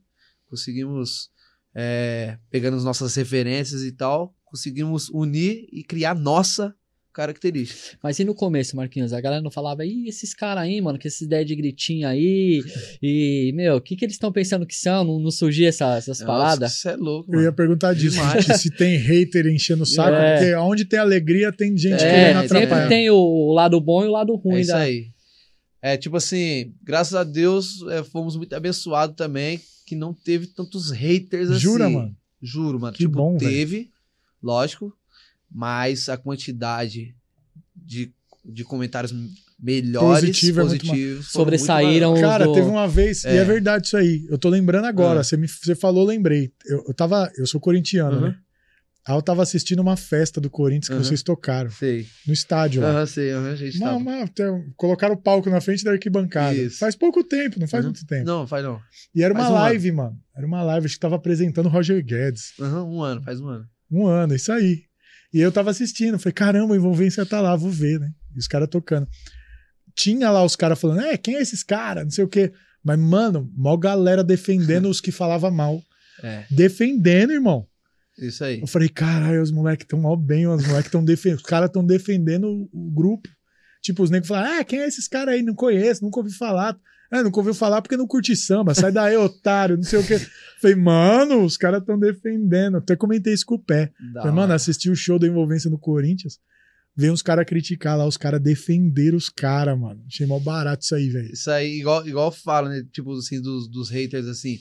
[0.51, 1.31] Conseguimos,
[1.75, 6.75] é, pegando as nossas referências e tal, conseguimos unir e criar nossa
[7.17, 7.99] característica.
[8.03, 9.13] Mas e no começo, Marquinhos?
[9.13, 12.63] A galera não falava, ih, esses caras aí, mano, que essa ideia de gritinho aí.
[13.03, 15.03] E, meu, o que, que eles estão pensando que são?
[15.05, 16.75] Não, não surgia essa- essas paradas?
[16.75, 17.57] Isso é louco, Eu ia mano.
[17.57, 20.37] perguntar disso, gente, se tem hater enchendo o saco, É.
[20.39, 22.69] porque onde tem alegria tem gente É, querendo atrapalhar.
[22.83, 24.79] Sempre tem o lado bom e o lado ruim É isso da.
[24.79, 25.07] aí.
[25.83, 30.91] É tipo assim, graças a Deus é, fomos muito abençoados também, que não teve tantos
[30.91, 31.61] haters assim.
[31.61, 32.17] Jura, mano?
[32.43, 32.93] Juro, mano.
[32.93, 33.91] Que tipo, bom, teve,
[34.43, 34.93] lógico,
[35.51, 37.15] mas a quantidade
[37.75, 38.13] de,
[38.45, 39.13] de comentários
[39.59, 43.45] melhores, Positivo é positivos, foram Sobressaíram Cara, do- teve uma vez, e é É.
[43.45, 44.27] verdade isso aí.
[44.29, 45.21] Eu tô lembrando agora.
[45.21, 45.25] Ah.
[45.25, 46.53] Você, me, você falou, lembrei.
[46.67, 47.31] Eu, eu tava.
[47.39, 48.23] Eu sou corintiano, Uhum.
[48.29, 48.37] né?
[49.09, 51.05] Aí eu tava assistindo uma festa do Corinthians que Uhum.
[51.05, 52.07] vocês tocaram Sei.
[52.27, 52.91] no estádio lá.
[52.91, 54.31] Aham, sei, aham, a gente Uma- uma-
[54.77, 56.57] colocaram o palco na frente da arquibancada.
[56.57, 56.79] Isso.
[56.79, 57.93] Faz pouco tempo, não faz Uhum.
[57.93, 58.25] muito tempo.
[58.27, 58.81] Não, faz não.
[59.15, 60.19] E era uma Faz um live, mano.
[60.37, 62.53] Era uma live, acho que tava apresentando o Roger Guedes.
[62.61, 63.65] Aham, um ano, faz um ano.
[63.89, 64.83] Um ano, isso aí.
[65.37, 68.11] E eu tava assistindo, falei, caramba, a envolvência tá lá, vou ver, né?
[68.35, 69.07] E os caras tocando.
[69.95, 72.05] tinha lá os caras falando, é, quem é esses caras?
[72.05, 72.55] Não sei o quê.
[72.83, 75.83] Mas, mano, mó galera defendendo os que falava mal.
[76.23, 77.69] É, Defendendo, irmão.
[78.17, 78.63] isso aí.
[78.63, 81.41] Eu falei, caralho, os moleques estão mal bem, os moleques estão defendendo.
[81.41, 83.29] Os caras estão defendendo o, grupo.
[83.83, 85.43] Tipo, os negros falam, ah, quem é esses caras aí?
[85.43, 86.79] Não conheço, nunca ouvi falar.
[87.17, 88.75] Ah, nunca ouviu falar porque não curte samba.
[88.75, 90.19] Sai daí, otário, não sei o quê.
[90.61, 92.79] Falei, mano, os caras estão defendendo.
[92.79, 93.93] Até comentei isso com o pé.
[94.13, 96.39] Da Falei, mano, assisti o show da envolvência no Corinthians.
[96.97, 100.03] Vem uns caras criticar lá, os caras defenderam os caras, mano.
[100.07, 101.31] Achei mal barato isso aí, velho.
[101.31, 102.83] Isso aí, igual, igual eu falo, né?
[102.91, 104.57] Tipo assim, dos, dos haters, assim.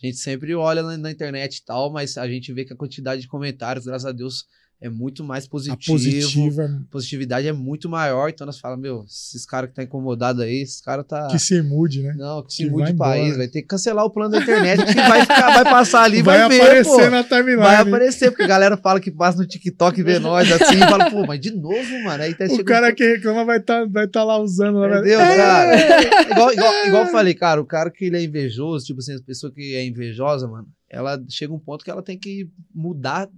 [0.00, 2.76] A gente sempre olha na, na internet e tal, mas a gente vê que a
[2.76, 4.44] quantidade de comentários, graças a Deus,
[4.84, 5.92] é muito mais A positivo.
[5.94, 10.60] positiva positividade é muito maior, então nós falamos, meu, esses caras que tá incomodado aí,
[10.60, 11.26] esses caras tá.
[11.28, 12.14] que se mude, né?
[12.18, 13.38] Não, que se que mude vai de país, embora.
[13.38, 16.38] vai ter que cancelar o plano da internet, que vai, ficar, vai passar ali, vai,
[16.40, 17.10] vai, ver, aparecer pô.
[17.10, 17.56] na timeline.
[17.56, 20.80] Vai aparecer, porque a galera fala que passa no TikTok e vê nós assim, e
[20.80, 22.22] fala, pô, mas de novo, mano.
[22.22, 24.80] Aí até O cara que reclama vai estar vai tá lá usando.
[24.80, 25.36] Vai- Entendeu, É!
[25.38, 26.30] cara?
[26.30, 29.22] igual, igual, igual eu falei, cara, o cara que ele é invejoso, tipo assim, a
[29.22, 33.30] pessoa que é invejosa, mano, ela chega um ponto que ela tem que mudar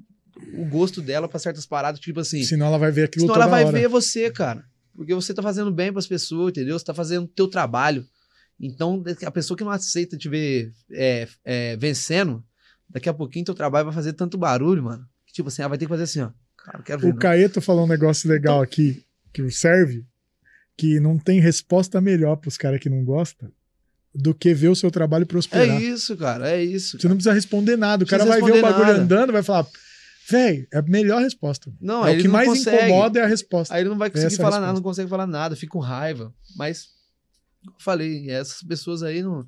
[0.54, 2.42] o gosto dela pra certas paradas, tipo assim.
[2.42, 3.78] Senão ela vai ver aquilo Senão ela vai hora.
[3.78, 4.64] ver você, cara.
[4.94, 6.78] Porque você tá fazendo bem pras pessoas, entendeu?
[6.78, 8.06] Você tá fazendo o teu trabalho.
[8.58, 12.42] Então, a pessoa que não aceita te ver é, é, vencendo,
[12.88, 15.06] daqui a pouquinho teu trabalho vai fazer tanto barulho, mano.
[15.26, 16.30] Que, tipo assim, ela vai ter que fazer assim, ó.
[16.56, 17.08] Cara, quero ver.
[17.08, 17.18] O não.
[17.18, 20.04] Caeto falou um negócio legal aqui, que serve,
[20.76, 23.50] que não tem resposta melhor pros caras que não gostam
[24.14, 25.82] do que ver o seu trabalho É prosperar.
[25.82, 26.98] isso, cara, é isso.
[26.98, 28.02] Você não precisa responder nada.
[28.02, 28.98] O cara vai ver o bagulho nada.
[29.00, 29.66] andando vai falar,
[30.28, 31.72] véi, é a melhor resposta.
[31.80, 32.84] Não, é o que não mais consegue.
[32.86, 33.74] incomoda é a resposta.
[33.74, 34.80] Aí ele não vai conseguir Essa é a falar nada, resposta.
[34.80, 36.34] não consegue falar nada, fica com raiva.
[36.56, 36.88] Mas,
[37.64, 39.46] como eu falei, essas pessoas aí, não,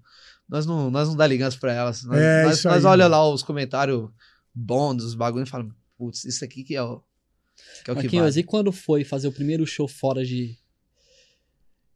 [0.49, 2.05] nós, não, nós não dá ligança pra elas.
[2.05, 4.09] Nós, É, nós, nós aí, olha lá os comentários
[4.55, 7.01] bons dos bagulhos e falamos, putz, isso aqui que é o
[7.85, 8.41] que, é o que Marquinhos, vale.
[8.41, 10.57] e quando foi fazer o primeiro show fora de,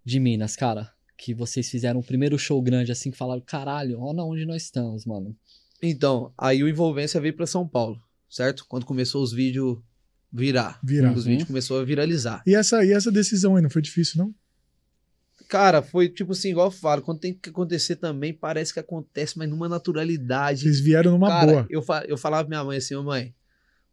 [0.04, 0.92] de Minas, cara?
[1.16, 5.06] Que vocês fizeram o primeiro show grande, assim, que falaram, caralho, olha onde nós estamos,
[5.06, 5.36] mano.
[5.80, 8.00] Então, aí o Envolvência veio pra São Paulo,
[8.32, 8.64] certo?
[8.66, 9.78] Quando começou os vídeos
[10.32, 10.80] virar.
[10.82, 11.12] Virar.
[11.12, 11.30] Os Uhum.
[11.32, 12.42] vídeos começou a viralizar.
[12.46, 14.34] E essa, e essa decisão aí não foi difícil, não?
[15.48, 19.36] Cara, foi tipo assim, igual eu falo, quando tem que acontecer também, parece que acontece,
[19.36, 20.62] mas numa naturalidade.
[20.62, 21.66] Vocês vieram numa Cara, boa.
[21.68, 23.34] Eu, fa- eu falava pra minha mãe assim, ô mãe,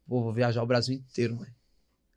[0.08, 1.50] pô, vou viajar o Brasil inteiro, mãe.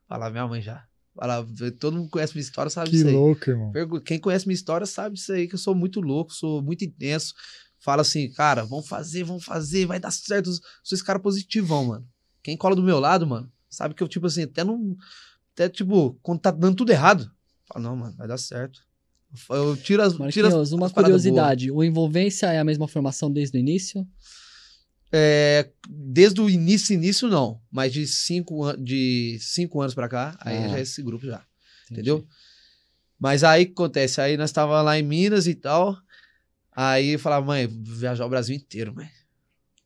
[0.09, 0.85] Falava minha mãe já.
[1.15, 1.49] Falava,
[1.81, 3.15] todo mundo conhece minha história, sabe Que disso aí.
[3.15, 3.73] louco, irmão.
[4.05, 7.35] Quem conhece minha história sabe disso aí, que eu sou muito louco, sou muito intenso.
[7.81, 10.53] Fala assim, cara, vamos fazer, vamos fazer, vai dar certo.
[10.85, 12.07] Sou esse cara positivão, mano.
[12.43, 14.97] Quem cola do meu lado, mano, sabe que eu, tipo assim, até não.
[15.53, 17.31] Até, tipo, quando tá dando tudo errado,
[17.67, 18.81] fala, não, mano, vai dar certo.
[19.49, 20.15] Eu tiro as.
[20.33, 24.07] Tiro as, uma as curiosidade, o Envolvência é a mesma formação desde o início?
[25.11, 27.61] É, desde o início, início não.
[27.71, 30.69] Mas de cinco, de cinco anos pra cá, aí Ah.
[30.69, 31.45] já é esse grupo já.
[31.91, 32.27] Entendeu?
[33.19, 34.21] Mas aí o que acontece?
[34.21, 35.97] Aí nós tava lá em Minas e tal.
[36.75, 39.09] Aí eu falava, mãe, viajar o Brasil inteiro, mãe.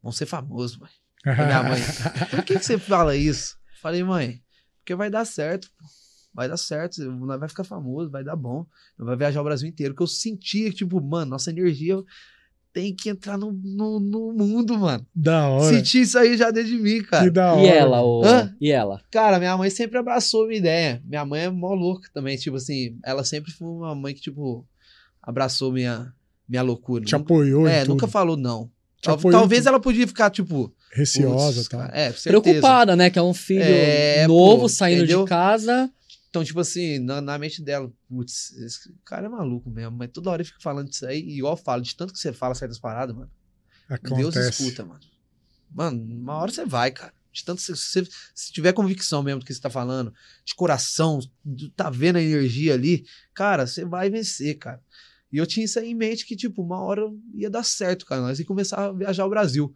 [0.00, 0.90] Vamos ser famosos, mãe.
[1.34, 1.80] Minha mãe,
[2.30, 3.56] por que, que você fala isso?
[3.82, 4.40] Falei, mãe,
[4.78, 5.68] porque vai dar certo.
[6.32, 8.66] Vai dar certo, nós vai ficar famoso, vai dar bom.
[8.98, 9.94] Vai viajar o Brasil inteiro.
[9.94, 11.96] Porque eu sentia que, tipo, mano, nossa energia
[12.74, 15.06] tem que entrar no, no, no mundo, mano.
[15.14, 15.74] Da hora.
[15.74, 17.24] Senti isso aí já desde mim, cara.
[17.24, 17.62] Que da hora.
[17.62, 18.22] E ela, o...
[18.22, 18.54] Hã?
[18.60, 19.00] e ela?
[19.10, 21.02] Cara, minha mãe sempre abraçou a minha ideia.
[21.06, 24.68] Minha mãe é mó louca também, tipo assim, ela sempre foi uma mãe que, tipo,
[25.22, 26.12] abraçou minha,
[26.46, 27.02] minha loucura.
[27.02, 27.94] Te Nunca- apoiou é, em tudo.
[27.94, 28.70] nunca falou não.
[29.02, 31.80] Talvez ela podia ficar, tipo, Receosa e tal.
[31.80, 32.40] cara, É, certeza.
[32.40, 33.10] Preocupada, né?
[33.10, 35.24] Que é um filho É, novo pô, saindo entendeu?
[35.24, 35.90] de casa.
[36.30, 40.30] Então, tipo assim, na, na mente dela, putz, esse cara é maluco mesmo, mas toda
[40.30, 42.54] hora ele fica falando disso aí, e igual eu falo, de tanto que você fala
[42.54, 43.30] certas paradas, mano,
[44.02, 44.62] Deus Acontece.
[44.62, 45.00] escuta, mano.
[45.72, 47.12] Mano, uma hora você vai, cara.
[47.32, 50.12] De tanto se você se tiver convicção mesmo do que você tá falando,
[50.44, 53.04] de coração, de tá vendo a energia ali,
[53.34, 54.80] cara, você vai vencer, cara.
[55.32, 57.02] E eu tinha isso aí em mente que, tipo, uma hora
[57.34, 58.20] ia dar certo, cara.
[58.20, 59.74] Nós ia começar a viajar o Brasil.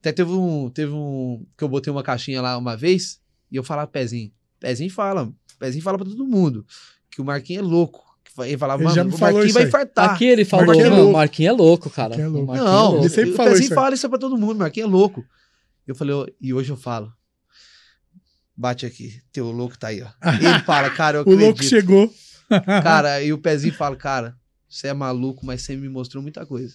[0.00, 0.68] Até teve um.
[0.70, 1.46] Teve um.
[1.56, 4.32] Que eu botei uma caixinha lá uma vez e eu falava Pezinho.
[4.58, 5.32] Pezinho fala.
[5.58, 6.64] Pezinho fala pra todo mundo.
[7.10, 8.04] Que o Marquinhos é louco.
[8.24, 10.10] Que Ele falava, Ele mano, já me o Marquinhos vai infartar.
[10.10, 11.12] Aqui ele falou, Marquinhos é louco.
[11.12, 12.08] Marquinhos é louco, cara.
[12.10, 12.46] Marquinhos é louco.
[12.46, 13.02] Marquinhos Não, é louco.
[13.02, 15.24] ele sempre o falou Pezinho isso fala isso pra todo mundo, Marquinhos é louco.
[15.86, 17.12] Eu falei, ó, e hoje eu falo.
[18.56, 20.08] Bate aqui, teu louco tá aí, ó.
[20.36, 21.68] Ele fala, cara, eu O louco acredito.
[21.70, 22.12] chegou.
[22.82, 24.36] Cara, e o Pezinho fala, cara,
[24.70, 26.74] você é maluco, mas você me mostrou muita coisa.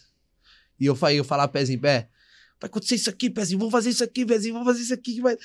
[0.80, 2.10] E eu falei, eu falar Pezinho, pé,
[2.60, 5.38] vai acontecer isso aqui, Pezinho, vamos fazer isso aqui, Pezinho, vamos fazer isso aqui vai.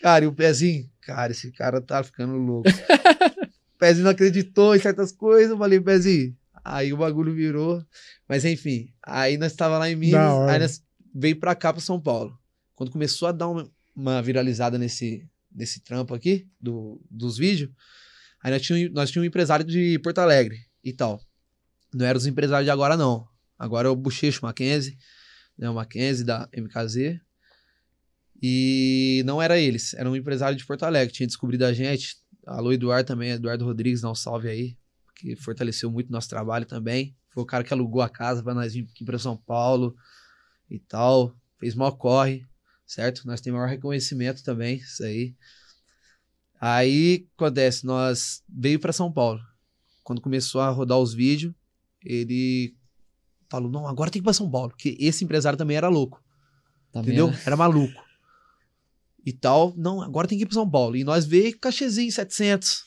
[0.00, 2.68] Cara, e o Pezinho, cara, esse cara tá ficando louco.
[3.76, 6.36] o Pezinho não acreditou em certas coisas, eu falei, Pezinho.
[6.64, 7.84] Aí o bagulho virou.
[8.28, 10.82] Mas enfim, aí nós tava lá em Minas, aí nós
[11.14, 12.36] veio pra cá, pra São Paulo.
[12.74, 17.70] Quando começou a dar uma, uma viralizada nesse, nesse trampo aqui, do, dos vídeos,
[18.42, 21.20] aí nós tínhamos, nós tínhamos um empresário de Porto Alegre, e tal.
[21.94, 23.26] Não eram os empresários de agora, não.
[23.58, 24.98] Agora é o Bochecho Mackenzie,
[25.56, 25.68] né?
[25.68, 27.20] O Mackenzie da MKZ.
[28.42, 32.16] E não era eles, era um empresário de Porto Alegre, tinha descobrido a gente.
[32.44, 34.76] Alô, Eduardo também, Eduardo Rodrigues, dá um salve aí,
[35.14, 37.16] que fortaleceu muito nosso trabalho também.
[37.30, 39.94] Foi o cara que alugou a casa para nós vir aqui para São Paulo
[40.68, 41.36] e tal.
[41.60, 42.44] Fez maior corre,
[42.84, 43.24] certo?
[43.28, 45.36] Nós temos maior reconhecimento também, isso aí.
[46.60, 49.40] Aí, acontece, nós veio para São Paulo.
[50.02, 51.54] Quando começou a rodar os vídeos,
[52.04, 52.74] ele
[53.50, 54.68] falou, não, agora tem que ir pra São Paulo.
[54.70, 56.22] Porque esse empresário também era louco,
[56.92, 57.28] Também entendeu?
[57.28, 58.02] era- Era maluco.
[59.24, 60.96] E tal, não, agora tem que ir pra São Paulo.
[60.96, 62.84] E nós veio cachezinho, 700,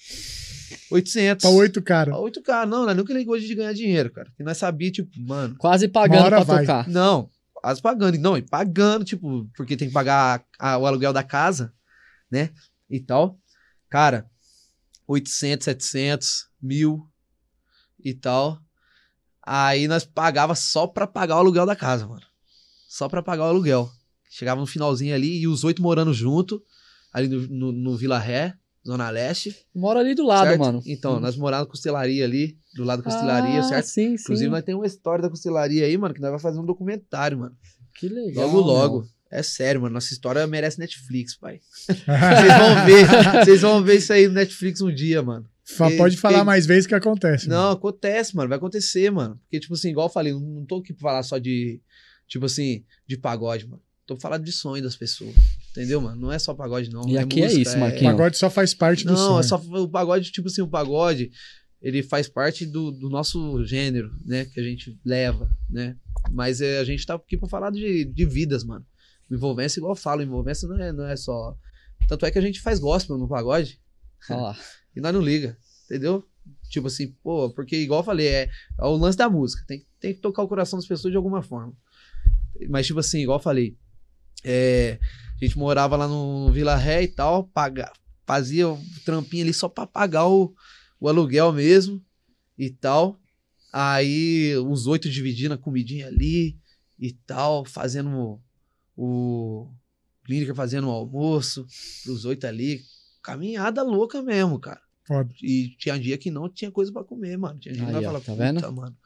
[0.92, 1.42] 800.
[1.44, 2.12] Pra oito cara.
[2.12, 4.30] Pra 8K, não, nós nunca ligou de ganhar dinheiro, cara.
[4.30, 6.62] Porque nós sabíamos, tipo, mano, Quase pagando pra vai.
[6.66, 6.90] tocar.
[6.90, 8.18] não, quase pagando.
[8.18, 11.74] Não, e pagando, tipo, porque tem que pagar a- o aluguel da casa,
[12.30, 12.50] né?
[12.90, 13.40] E tal.
[13.90, 14.30] Cara,
[15.08, 17.08] 800, 700, mil
[18.04, 18.60] e tal.
[19.46, 22.24] Aí nós pagava só pra pagar o aluguel da casa, mano.
[22.90, 23.90] Só pra pagar o aluguel.
[24.30, 26.62] Chegava no finalzinho ali e os oito morando junto,
[27.14, 28.56] ali no, no, no Vila Ré,
[28.86, 29.56] Zona Leste.
[29.74, 30.60] Mora ali do lado, certo?
[30.60, 30.82] mano.
[30.86, 33.86] Então, nós morávamos na costelaria ali, do lado da costelaria, ah, certo?
[33.86, 34.24] Sim, sim.
[34.24, 37.38] Inclusive, nós temos uma história da costelaria aí, mano, que nós vamos fazer um documentário,
[37.38, 37.56] mano.
[37.96, 38.48] Que legal.
[38.48, 39.00] Logo, logo.
[39.00, 39.10] meu.
[39.32, 39.94] É sério, mano.
[39.94, 41.60] Nossa história merece Netflix, pai.
[41.88, 43.08] Vocês vão ver.
[43.46, 45.46] Vocês vão ver isso aí no Netflix um dia, mano.
[45.68, 47.48] Fa- E- Pode falar e- mais vezes que acontece.
[47.50, 48.50] Não, acontece, mano.
[48.50, 49.40] Vai acontecer, mano.
[49.44, 51.82] Porque, tipo assim, igual eu falei, não- não tô aqui pra falar só de,
[52.28, 53.82] tipo assim, de pagode, mano.
[54.06, 55.34] Tô pra falar de sonho das pessoas.
[55.72, 56.22] Entendeu, mano?
[56.22, 57.02] Não é só pagode, não.
[57.10, 58.14] E aqui é música, isso, O Marquinhos.
[58.14, 59.40] pagode só faz parte do Não, sonho.
[59.40, 61.32] é só o pagode, tipo assim, o pagode,
[61.82, 64.46] ele faz parte do, do nosso gênero, né?
[64.46, 65.98] Que a gente leva, né?
[66.32, 68.86] Mas é, a gente tá aqui pra falar de, de vidas, mano.
[69.32, 71.58] Envolvência, igual eu falo, envolvência não é, não é só.
[72.08, 73.80] Tanto é que a gente faz gospel no pagode
[74.30, 74.58] Olha lá.
[74.96, 76.26] e nós não liga, entendeu?
[76.70, 79.64] Tipo assim, pô, porque igual eu falei, é, é o lance da música.
[79.68, 81.74] Tem, tem que tocar o coração das pessoas de alguma forma.
[82.70, 83.78] Mas, tipo assim, igual eu falei,
[84.44, 85.00] é,
[85.42, 87.92] a gente morava lá no Vila Ré e tal, paga,
[88.26, 90.54] fazia o trampinho ali só pra pagar o,
[91.00, 92.04] o aluguel mesmo
[92.58, 93.20] e tal.
[93.74, 96.58] Aí os oito dividindo a comidinha ali
[96.98, 98.40] e tal, fazendo o,
[98.96, 99.74] o
[100.28, 101.66] Lineker fazendo o almoço
[102.04, 102.82] pros oito ali.
[103.22, 104.82] Caminhada louca mesmo, cara.
[105.08, 105.32] Foda.
[105.42, 107.60] E tinha dia que não tinha coisa pra comer, mano.
[107.60, 108.74] Tinha dia que falava, tá puta, vendo?
[108.74, 108.98] mano.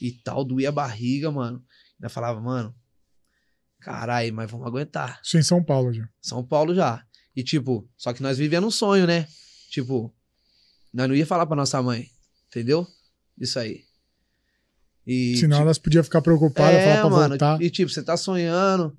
[0.00, 1.64] E tal, doía a barriga, mano.
[1.98, 2.74] Ainda falava, mano,
[3.80, 5.20] caralho, mas vamos aguentar.
[5.22, 6.08] Isso em São Paulo já.
[6.20, 7.04] São Paulo já.
[7.34, 9.26] E tipo, só que nós vivendo um sonho, né?
[9.70, 10.14] Tipo,
[10.92, 12.08] nós não ia falar pra nossa mãe,
[12.48, 12.86] entendeu?
[13.38, 13.84] Isso aí.
[15.06, 17.60] E, Senão tipo, elas podiam ficar preocupadas, é, falar pra mano, voltar.
[17.62, 18.96] E tipo, você tá sonhando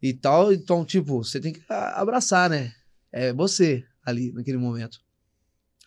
[0.00, 2.72] e tal, então, tipo, você tem que a- abraçar, né?
[3.10, 5.00] É você ali naquele momento.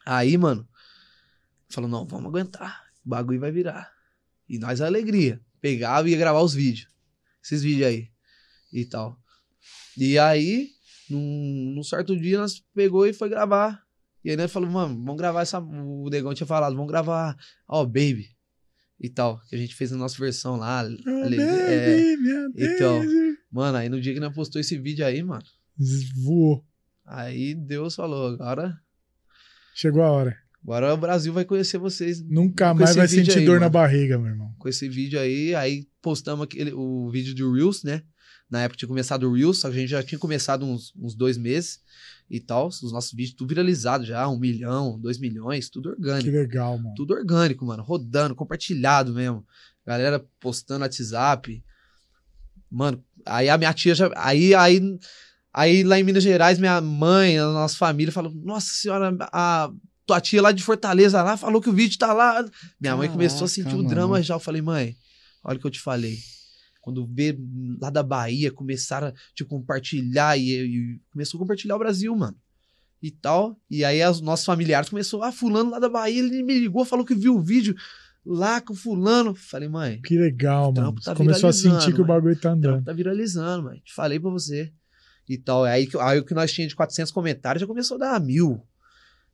[0.06, 0.68] Aí, mano,
[1.70, 2.84] falou: não, vamos aguentar.
[3.06, 3.92] O bagulho vai virar.
[4.48, 5.42] E nós a alegria.
[5.62, 6.90] Pegava e ia gravar os vídeos.
[7.44, 8.10] Esses vídeos aí.
[8.72, 9.18] E tal.
[9.98, 10.72] E aí,
[11.10, 13.84] num, num certo dia, nós pegou e foi gravar.
[14.24, 15.60] E aí nós falou, mano, vamos gravar essa.
[15.60, 17.38] O Negão tinha falado, vamos gravar,
[17.68, 18.34] ó, Baby.
[19.00, 19.40] E tal.
[19.50, 20.84] Que a gente fez a nossa versão lá.
[20.84, 22.16] Oh, é.
[22.16, 23.02] baby, minha então.
[23.52, 25.44] Mano, aí no dia que nós postou esse vídeo aí, mano.
[26.24, 26.66] Voou.
[27.06, 28.80] Aí Deus falou, agora.
[29.74, 30.38] Chegou a hora.
[30.64, 33.72] Agora o Brasil vai conhecer vocês Nunca mais vai sentir aí, dor na mano.
[33.72, 34.56] barriga, meu irmão.
[34.58, 35.54] com esse vídeo aí.
[35.56, 38.02] Aí postamos aquele, o vídeo do Reels, né?
[38.50, 41.38] Na época tinha começado o Reels, que a gente já tinha começado uns, uns dois
[41.38, 41.82] meses
[42.30, 42.68] e tal.
[42.68, 46.30] Os nossos vídeos tudo viralizado já, um milhão, dois milhões, tudo Que orgânico.
[46.32, 46.94] legal, mano.
[46.96, 47.84] Tudo orgânico, mano.
[47.84, 49.46] Rodando, compartilhado mesmo.
[49.86, 51.62] Galera postando WhatsApp.
[52.72, 54.10] Mano, aí a minha tia já.
[54.16, 54.80] Aí, aí,
[55.54, 59.72] aí lá em Minas Gerais, minha mãe, a nossa família falou: Nossa senhora, a
[60.06, 62.44] tua tia lá de Fortaleza lá falou que o vídeo tá lá.
[62.80, 63.90] Minha mãe começou a Caraca, sentir o mano.
[63.90, 64.36] drama já.
[64.36, 64.96] Eu falei, mãe,
[65.44, 66.18] olha o que eu te falei.
[66.82, 67.38] Quando vê
[67.80, 72.36] lá da Bahia começaram a tipo, compartilhar e, e começou a compartilhar o Brasil, mano.
[73.02, 73.58] E tal.
[73.70, 77.06] E aí os nossos familiares começou, ah, fulano lá da Bahia, ele me ligou, falou
[77.06, 77.74] que viu o vídeo
[78.26, 79.34] lá com fulano.
[79.34, 80.96] Falei, mãe, Que legal, O mano.
[81.02, 82.84] tá Começou a sentir que o bagulho tá o andando.
[82.84, 83.82] tá viralizando, mãe.
[83.86, 84.72] Te falei pra você.
[85.28, 85.64] E tal.
[85.64, 88.62] Aí, aí o que nós tínhamos de 400 comentários já começou a dar mil.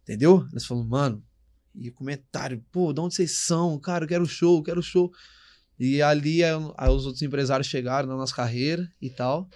[0.03, 0.45] Entendeu?
[0.51, 1.23] Nós falamos, mano.
[1.75, 3.79] E comentário, pô, de onde vocês são?
[3.79, 5.11] Cara, eu quero show, eu quero show.
[5.79, 9.47] E ali aí, aí os outros empresários chegaram na nossa carreira e tal.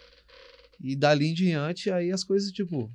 [0.79, 2.91] E dali em diante, aí as coisas, tipo.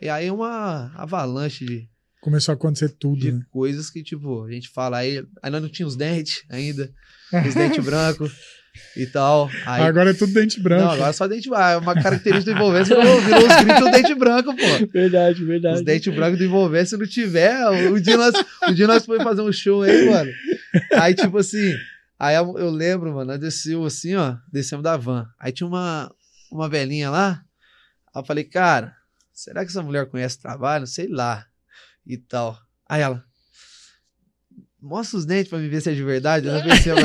[0.00, 3.40] Aí, aí é uma avalanche de, Começou a acontecer tudo, de né?
[3.50, 5.24] coisas que, tipo, a gente fala aí.
[5.40, 6.92] Aí nós não tínhamos dentes ainda.
[7.46, 8.32] Os dentes brancos.
[8.96, 9.48] E tal.
[9.66, 10.84] Aí, Agora é tudo dente branco.
[10.84, 11.82] não, agora é só dente branco.
[11.82, 14.86] Uma característica do envolvência virou, virou os gritos do dente branco, pô.
[14.92, 15.76] Verdade, verdade.
[15.76, 18.34] Os dentes brancos do envolvência, se não tiver, o dia nós,
[18.68, 20.30] o dia nós foi fazer um show aí, mano.
[20.94, 21.74] Aí, tipo assim,
[22.18, 25.26] aí eu eu lembro, mano, nós desceu assim, ó, descemos da van.
[25.38, 26.10] Aí tinha uma,
[26.50, 27.42] uma velhinha lá.
[28.14, 28.94] Aí eu falei, cara,
[29.32, 30.86] será que essa mulher conhece trabalho?
[30.86, 31.46] Sei lá.
[32.06, 32.58] E tal.
[32.88, 33.22] Aí ela.
[34.80, 36.46] Mostra os dentes pra me ver se é de verdade.
[36.46, 37.02] Eu não pensei, Nossa!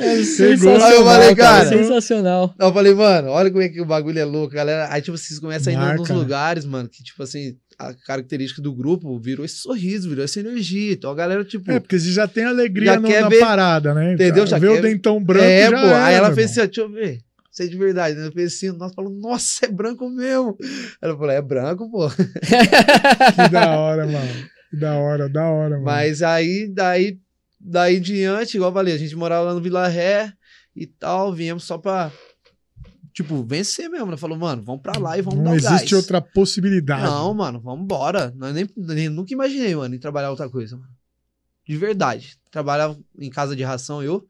[0.00, 0.84] É.
[0.84, 2.52] Aí eu falei, cara, sensacional.
[2.58, 4.88] Não, eu falei, mano, olha como é que o bagulho é louco, galera.
[4.90, 6.14] Aí, tipo, vocês começam a ir Marca, nos né?
[6.16, 10.92] lugares, mano, que, tipo assim, a característica do grupo virou esse sorriso, virou essa energia.
[10.94, 11.70] Então a galera, tipo.
[11.70, 14.14] É, porque você já tem alegria Já no- quer na ver- parada, né?
[14.14, 14.46] Entendeu?
[14.48, 15.44] Já Ver o quer- dentão branco.
[15.44, 15.86] é, já pô.
[15.86, 17.18] Aí era, ela meu fez assim, ó, deixa eu ver.
[17.52, 18.18] Isso é de verdade.
[18.18, 20.56] Eu fez assim, nós falamos, nossa, é branco mesmo.
[21.00, 22.08] Ela falou, é branco, pô.
[22.10, 24.48] Que da hora, mano.
[24.72, 25.84] Da hora, da hora, mano.
[25.84, 27.18] Mas aí, daí,
[27.60, 30.32] daí em diante, igual eu falei, a gente morava lá no Vila Ré
[30.76, 32.12] e tal, viemos só pra,
[33.12, 34.16] tipo, vencer mesmo, né?
[34.16, 35.92] Falou, mano, vamos pra lá e vamos dar Não o existe gás.
[35.92, 37.02] outra possibilidade.
[37.02, 38.32] Não, mano, vamos embora.
[38.52, 40.90] Nem, nem- nunca imaginei, mano, em trabalhar outra coisa, mano.
[41.66, 42.36] De verdade.
[42.50, 44.26] Trabalhava em casa de ração eu,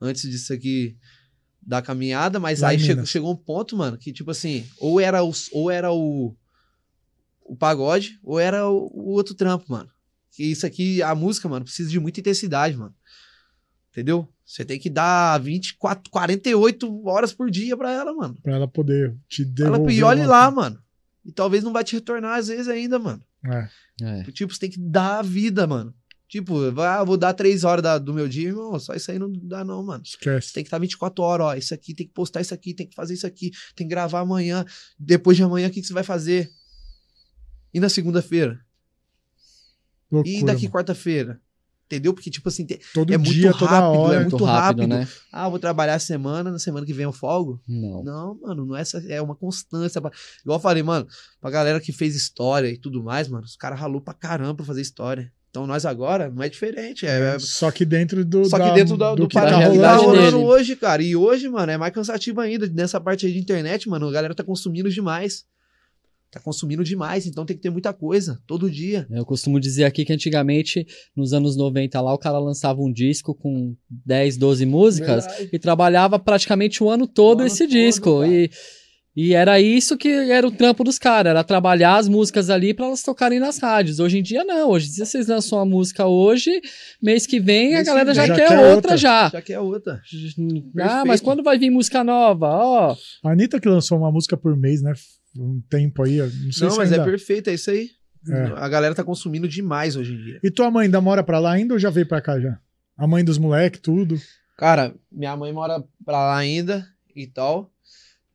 [0.00, 0.96] antes disso aqui
[1.60, 5.24] da caminhada, mas Lá aí chegou, chegou um ponto, mano, que tipo assim, ou era
[5.24, 6.32] o, ou era o,
[7.48, 9.88] o pagode, ou era o, o outro trampo, mano.
[10.32, 12.94] Que isso aqui, a música, mano, precisa de muita intensidade, mano.
[13.90, 14.28] Entendeu?
[14.44, 18.36] Você tem que dar 24, 48 horas por dia pra ela, mano.
[18.42, 19.96] Pra ela poder te Ela, devolver.
[19.96, 20.78] e olhe lá, mano.
[21.24, 23.22] E talvez não vai te retornar às vezes ainda, mano.
[23.44, 23.68] É.
[24.02, 24.22] É.
[24.30, 25.92] Tipo, você tem que dar a vida, mano.
[26.28, 28.78] Tipo, vai, ah, vou dar três horas da- do meu dia, irmão.
[28.78, 30.04] Só isso aí não dá, não, mano.
[30.04, 30.52] Você Esquece.
[30.52, 31.54] tem que estar 24 horas, ó.
[31.54, 34.20] Isso aqui, tem que postar isso aqui, tem que fazer isso aqui, tem que gravar
[34.20, 34.64] amanhã.
[34.98, 36.50] Depois de amanhã, o que, que você vai fazer?
[37.76, 38.58] E na segunda-feira?
[40.24, 41.38] E daqui quarta-feira?
[41.86, 42.14] Entendeu?
[42.14, 44.14] Porque, tipo assim, Todo é muito dia, toda rápido, hora.
[44.16, 44.96] é Muito muito rápido, rápido.
[44.98, 45.08] né?
[45.30, 47.62] ah, vou trabalhar a semana, na semana que vem eu folgo.
[47.68, 48.02] Não.
[48.02, 50.00] Não, mano, não é essa, é uma constância.
[50.00, 50.10] pra-
[50.42, 51.06] Igual eu falei, mano,
[51.40, 54.64] pra galera que fez história e tudo mais, mano, os caras ralou pra caramba pra
[54.66, 55.30] fazer história.
[55.50, 57.06] Então nós agora não é diferente.
[57.06, 58.44] É, é- Só que dentro do.
[58.46, 60.02] só que da- dentro do, do, que padrão tá que tá rolando.
[60.18, 60.44] rolando dele.
[60.44, 61.02] hoje, cara.
[61.02, 62.66] E hoje, mano, é mais cansativo ainda.
[62.66, 65.44] Nessa parte aí de internet, mano, a galera tá consumindo demais.
[66.36, 69.06] Tá consumindo demais, então tem que ter muita coisa, todo dia.
[69.10, 73.34] Eu costumo dizer aqui que antigamente, nos anos 90 lá, o cara lançava um disco
[73.34, 78.20] com 10, 12 músicas e trabalhava praticamente o ano todo O ano esse todo, disco.
[78.20, 78.28] cara.
[78.30, 78.50] E,
[79.16, 82.84] e era isso que era o trampo dos caras, era trabalhar as músicas ali pra
[82.84, 83.98] elas tocarem nas rádios.
[83.98, 86.60] Hoje em dia não, hoje em dia vocês lançam uma música hoje,
[87.02, 88.34] mês que vem a Mês que galera já, vem.
[88.36, 88.96] quer, Já quer outra, outra.
[88.98, 89.30] já.
[89.30, 90.02] Já que é outra.
[90.80, 92.46] Ah, mas quando vai vir música nova?
[92.46, 94.92] Ó, A Anitta que lançou uma música por mês, né?
[95.38, 96.18] Um tempo aí.
[96.18, 97.02] Não sei Não, se mas ainda...
[97.02, 97.90] é perfeito, é isso aí.
[98.28, 98.42] É.
[98.56, 100.40] A galera tá consumindo demais hoje em dia.
[100.42, 102.58] E tua mãe ainda mora pra lá ainda ou já veio pra cá já?
[102.96, 104.20] A mãe dos moleques, tudo.
[104.56, 107.70] Cara, minha mãe mora pra lá ainda e tal.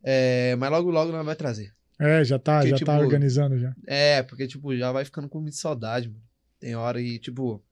[0.04, 1.74] É, mas logo, logo ela vai trazer.
[2.00, 3.76] É, já tá, Que, já tipo, tá organizando já.
[3.86, 6.22] É, porque, tipo, já vai ficando com muita saudade, mano.
[6.60, 7.64] Tem hora e, tipo, o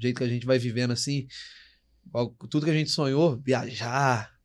[0.00, 1.26] jeito que a gente vai vivendo assim,
[2.50, 4.35] tudo que a gente sonhou, viajar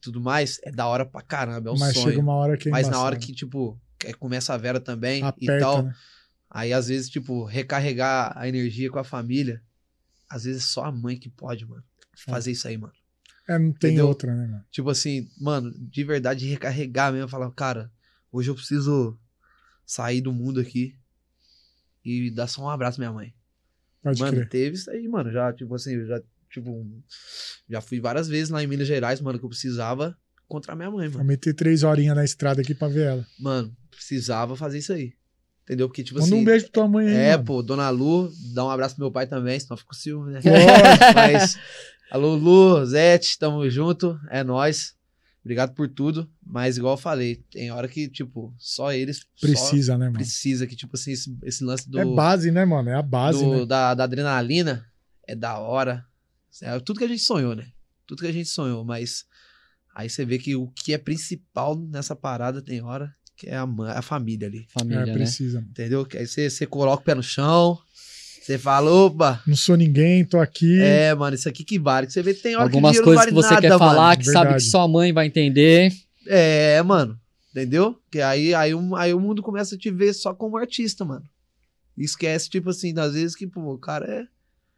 [0.00, 2.10] tudo mais, é da hora pra caramba, é um Mas sonho.
[2.10, 5.20] chega uma hora que é Mas na hora que, tipo, que começa a Vera também
[5.20, 5.94] e aperta, tal, né?
[6.50, 9.62] aí às vezes, tipo, recarregar a energia com a família,
[10.28, 11.84] às vezes é só a mãe que pode, mano,
[12.16, 12.92] fazer isso aí, mano.
[13.48, 14.08] É, não tem Entendeu?
[14.08, 14.64] outra, né, mano?
[14.70, 17.90] Tipo assim, mano, de verdade, recarregar mesmo, falar, cara,
[18.30, 19.18] hoje eu preciso
[19.86, 20.94] sair do mundo aqui
[22.04, 23.34] e dar só um abraço à minha mãe.
[24.02, 24.48] Pode mano, crer.
[24.48, 26.86] teve isso aí, mano, já, tipo assim, já, tipo,
[27.68, 31.08] já fui várias vezes lá em Minas Gerais, mano, que eu precisava encontrar minha mãe,
[31.08, 31.28] Vou mano.
[31.28, 33.26] meter três horinhas na estrada aqui pra ver ela.
[33.38, 35.12] Mano, precisava fazer isso aí.
[35.64, 35.86] Entendeu?
[35.86, 36.40] Porque, tipo Manda assim.
[36.40, 37.14] um beijo pra tua mãe aí.
[37.14, 37.44] É, mano.
[37.44, 40.40] pô, Dona Lu, dá um abraço pro meu pai também, senão eu fico ciúme, né?
[41.14, 41.58] Mas,
[42.10, 44.94] alô, Lu, Zete, tamo junto, é nóis.
[45.44, 46.26] Obrigado por tudo.
[46.42, 50.16] Mas, igual eu falei, tem hora que, tipo, só eles só Precisa, né, mano?
[50.18, 52.88] precisa que, tipo assim, esse, esse lance do, É base, né, mano?
[52.88, 53.66] É a base, do- né?
[53.66, 54.86] da, da adrenalina
[55.26, 56.02] é da hora.
[56.62, 57.66] É tudo que a gente sonhou, né?
[58.06, 59.24] Tudo que a gente sonhou, mas
[59.94, 63.66] aí você vê que o que é principal nessa parada tem hora que é a,
[63.66, 64.66] mãe- a família ali.
[64.68, 65.12] família, É, né?
[65.12, 65.58] precisa.
[65.60, 65.70] mano.
[65.70, 66.04] Entendeu?
[66.04, 67.78] Que aí você, você coloca o pé no chão,
[68.42, 70.80] você fala, opa, Não sou ninguém, tô aqui.
[70.80, 72.06] é, mano, isso aqui que vale.
[72.06, 73.68] Que você vê que tem hora Algumas que coisas não que vale você nada, quer
[73.70, 73.78] mano.
[73.78, 74.64] falar, que sabe que Verdade.
[74.64, 75.92] só a mãe vai entender.
[76.26, 77.18] É, mano.
[77.50, 78.00] Entendeu?
[78.10, 81.24] Que aí, aí, o- aí o mundo começa a te ver só como artista, mano.
[81.96, 84.24] Esquece, tipo assim, às vezes que, pô, o cara é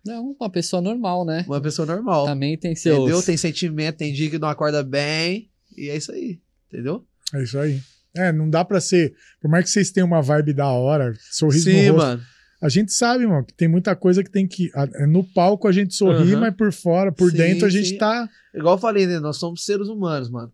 [0.08, 1.44] É uma pessoa normal, né?
[1.46, 2.26] uma pessoa normal.
[2.26, 2.98] Também tem seus.
[2.98, 3.22] Entendeu?
[3.22, 5.50] Tem sentimento, tem dia que não acorda bem.
[5.76, 6.40] E é isso aí.
[6.68, 7.04] Entendeu?
[7.34, 7.80] É isso aí.
[8.16, 9.14] É, não dá pra ser.
[9.40, 12.22] Por mais que vocês tenham uma vibe da hora, sorriso Sim, no rosto, mano.
[12.62, 14.70] A gente sabe, mano, que tem muita coisa que tem que.
[14.74, 16.40] a- No palco a gente sorri, Aham.
[16.40, 17.98] mas por fora, por Sim, dentro a gente sim.
[17.98, 18.28] tá.
[18.54, 19.18] Igual eu falei, né?
[19.20, 20.52] Nós somos seres humanos, mano.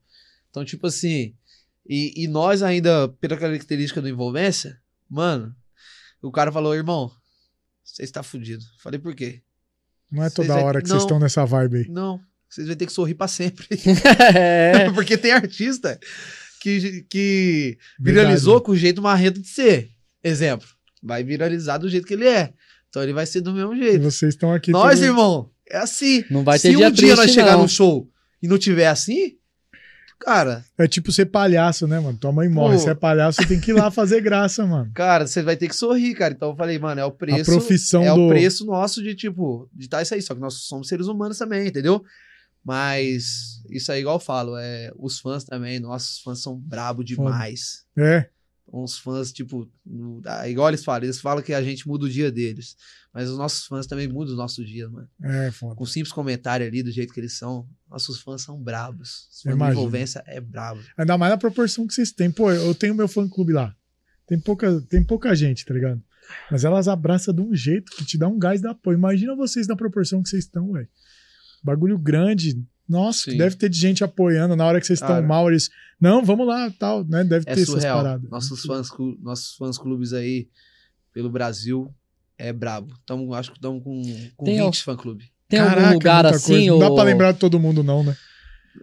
[0.51, 1.35] Então, tipo assim.
[1.89, 4.77] E, e nós ainda, pela característica do envolvência,
[5.09, 5.55] mano,
[6.21, 7.11] o cara falou, irmão,
[7.97, 8.63] você está fudido.
[8.79, 9.41] Falei, por quê?
[10.13, 11.89] Não é toda vai- hora que vocês estão nessa vibe aí.
[11.89, 13.67] Não, vocês vão ter que sorrir pra sempre.
[14.37, 14.91] é.
[14.93, 15.99] Porque tem artista
[16.61, 18.27] que, que Verdade.
[18.27, 19.89] viralizou com o jeito marrento de ser.
[20.23, 20.69] Exemplo,
[21.03, 22.53] vai viralizar do jeito que ele é.
[22.91, 24.03] Então ele vai ser do mesmo E jeito.
[24.03, 24.71] vocês estão aqui.
[24.71, 26.23] Nós, tudo- irmão, é assim.
[26.31, 27.63] Não vai Se ter dia um dia nós triste, chegar não.
[27.63, 28.11] no show
[28.43, 29.37] e não tiver assim,
[30.21, 32.19] cara, É tipo ser palhaço, né, mano?
[32.19, 32.77] Tua mãe morre.
[32.77, 32.83] Pô.
[32.83, 34.91] Se é palhaço, você tem que ir lá fazer graça, mano.
[34.95, 36.35] cara, você vai ter que sorrir, cara.
[36.35, 37.51] Então eu falei, mano, é o preço.
[37.51, 38.27] a profissão é do.
[38.27, 40.23] o preço nosso de, tipo, de estar isso aí.
[40.23, 42.03] Só que nós somos seres humanos também, entendeu?
[42.65, 47.85] Mas isso aí, igual eu falo, é, os fãs também, nossos fãs são brabo demais.
[47.97, 48.29] É.
[48.73, 49.71] Uns fãs, tipo,
[50.25, 52.77] ah, igual eles falam, eles falam que a gente muda o dia deles.
[53.15, 55.09] Mas os nossos fãs também mudam os nossos dias, mano.
[55.23, 55.75] É, foda.
[55.77, 59.29] Com um simples comentário ali, do jeito que eles são, nossos fãs são brabos.
[59.31, 59.81] Os fãs de Imagino.
[59.81, 60.81] envolvência é brabo.
[60.99, 62.31] Ainda mais na proporção que vocês têm.
[62.31, 63.75] Pô, eu tenho meu fã clube lá.
[64.27, 66.03] Tem pouca, tem pouca gente, tá ligado?
[66.51, 68.99] Mas elas abraçam de um jeito que te dá um gás da apoio.
[68.99, 70.89] Imagina vocês na proporção que vocês estão, velho.
[71.63, 72.61] Bagulho grande.
[72.89, 73.39] Nossa, que Sim.
[73.39, 75.51] deve ter de gente apoiando na hora que vocês estão mal.
[75.51, 75.69] Eles,
[76.01, 77.25] não, vamos lá, tal, né?
[77.25, 77.97] Deve É ter essas surreal.
[77.99, 78.31] paradas.
[78.31, 78.89] Nossos fãs,
[79.21, 80.49] nossos fãs clubes aí,
[81.13, 81.93] pelo Brasil,
[82.39, 82.95] é brabo.
[83.05, 84.03] Tamo, acho que estamos com,
[84.37, 85.25] com Tem 20 fã clube.
[85.49, 86.53] Tem Caraca, algum lugar muita assim?
[86.53, 86.67] coisa.
[86.71, 88.17] Não dá pra lembrar de todo mundo, não, né?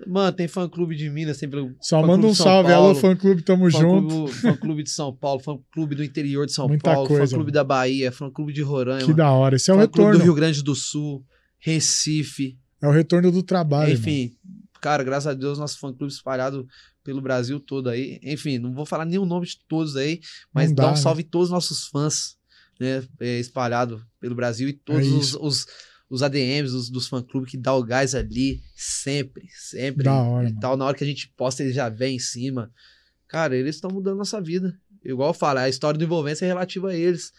[0.07, 1.47] Mano, tem fã clube de Minas, tem.
[1.79, 2.69] Só fã manda clube um de São salve.
[2.71, 4.07] Paulo, Alô, fã clube, tamo fã junto.
[4.07, 7.25] clube, fã clube de São Paulo, fã clube do interior de São Muita Paulo, coisa,
[7.27, 7.53] fã clube mano.
[7.53, 9.55] da Bahia, fã clube de Roraima, Que da hora.
[9.55, 10.17] Esse é o fã clube retorno.
[10.19, 11.23] do Rio Grande do Sul,
[11.59, 13.93] Recife, É o retorno do trabalho.
[13.93, 14.35] enfim.
[14.81, 16.67] Cara, graças a Deus, nosso fã clube espalhado
[17.01, 18.19] pelo Brasil todo aí.
[18.21, 20.19] Enfim, não vou falar nenhum nome de todos aí,
[20.53, 20.97] mas dá dá, um né?
[20.97, 22.35] salve em todos os nossos fãs,
[22.77, 23.01] né?
[23.21, 25.65] É, espalhado pelo Brasil e todos É os, os,
[26.09, 30.03] os ADMs dos, dos fã-clubes que dá o gás ali, sempre, sempre.
[30.03, 30.59] Da hora, e mano.
[30.59, 30.75] tal.
[30.75, 32.69] Na hora que a gente posta, eles já vêm em cima.
[33.29, 34.77] Cara, eles estão mudando nossa vida.
[35.01, 37.31] Igual eu falo, a história do envolvência é relativa a eles.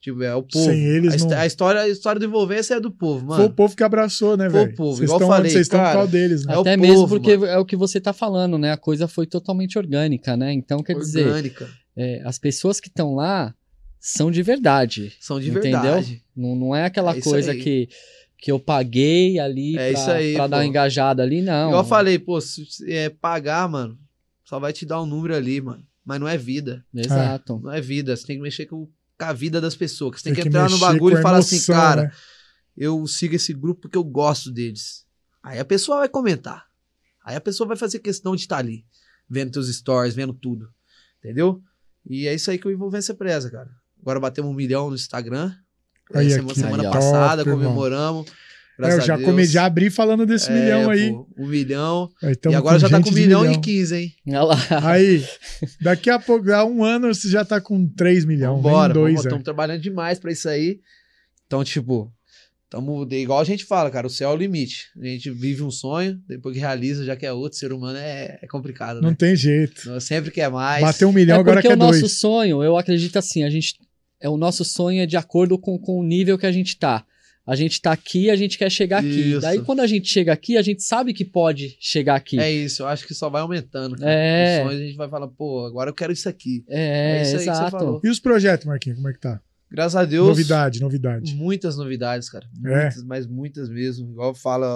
[0.00, 0.64] Tipo, é o povo.
[0.64, 3.38] Sem eles, a, não- a história, a história do envolvência é do povo, Foi o
[3.40, 3.50] mano.
[3.54, 4.76] povo que abraçou, né, Foi o velho?
[4.76, 6.54] povo, Vocês igual estão falei, vocês estão por cara, causa deles, né?
[6.54, 7.52] É o Até mesmo povo, porque mano.
[7.52, 8.70] é o que você tá falando, né?
[8.72, 10.52] A coisa foi totalmente orgânica, né?
[10.52, 11.68] Então, quer dizer, Orgânica.
[11.96, 13.52] é, as pessoas que estão lá
[13.98, 15.12] são de verdade.
[15.18, 15.72] São de Entendeu?
[15.72, 16.22] verdade.
[16.36, 17.60] Não, não é aquela É coisa aí.
[17.60, 17.88] que,
[18.38, 21.68] que eu paguei ali É pra, isso aí, pra dar uma engajada ali, não.
[21.70, 23.98] Igual eu falei, pô, se se é pagar, mano,
[24.44, 25.82] só vai te dar um número ali, mano.
[26.04, 26.84] Mas não é vida.
[26.94, 27.58] Exato.
[27.60, 28.14] Não é vida.
[28.14, 28.86] Você tem que mexer com,
[29.18, 30.20] com a vida das pessoas.
[30.20, 32.12] Você tem, Tem que que entrar no bagulho e falar assim, emoção, cara, né?
[32.76, 35.04] eu sigo esse grupo porque eu gosto deles.
[35.42, 36.66] Aí a pessoa vai comentar.
[37.24, 38.84] Aí a pessoa vai fazer questão de estar ali,
[39.28, 40.72] vendo teus stories, vendo tudo.
[41.18, 41.62] Entendeu?
[42.08, 43.70] E é isso aí que o Envolvência preza, cara.
[44.00, 45.52] Agora batemos um milhão no Instagram.
[46.14, 48.24] Aí, semana, aqui, semana aí, passada, Top, irmão.
[48.78, 49.28] É, Graças eu já, a Deus.
[49.30, 51.10] come, já abri falando desse É, milhão aí.
[51.10, 52.10] pô, um milhão.
[52.22, 54.12] E agora já tá com um de milhão, e 15, hein?
[54.28, 54.56] Olha lá.
[54.82, 55.24] Aí,
[55.80, 58.62] daqui a pouco, há um ano, você já tá com 3 milhões.
[58.92, 59.44] Dois, estamos é.
[59.44, 60.80] trabalhando demais pra isso aí.
[61.46, 62.12] Então, tipo,
[62.68, 64.88] tamo, igual a gente fala, cara, o céu é o limite.
[65.00, 68.38] A gente vive um sonho, depois que realiza, já que é outro, ser humano é,
[68.42, 69.16] é complicado, Não né?
[69.18, 69.98] tem jeito.
[70.00, 70.82] Sempre quer mais.
[70.82, 72.12] Bateu um milhão, é agora porque quer o nosso dois.
[72.18, 73.74] sonho, eu acredito assim, a gente
[74.20, 77.04] é o nosso sonho é de acordo com, com o nível que a gente tá.
[77.46, 79.30] A gente tá aqui, a gente quer chegar aqui.
[79.32, 79.40] Isso.
[79.42, 82.38] Daí quando a gente chega aqui, a gente sabe que pode chegar aqui.
[82.40, 83.96] É isso, eu acho que só vai aumentando.
[83.96, 84.10] Cara.
[84.10, 84.58] É.
[84.58, 86.64] Os sonhos a gente vai falar, pô, agora eu quero isso aqui.
[86.68, 87.70] É, É isso aí que você exato.
[87.70, 88.00] falou.
[88.02, 89.40] E os projetos, Marquinhos, como é que tá?
[89.70, 90.28] Graças a Deus.
[90.28, 91.34] Novidade, novidade.
[91.34, 92.46] Muitas novidades, cara.
[92.64, 92.82] É.
[92.82, 94.10] Muitas, mas muitas mesmo.
[94.12, 94.66] Igual fala,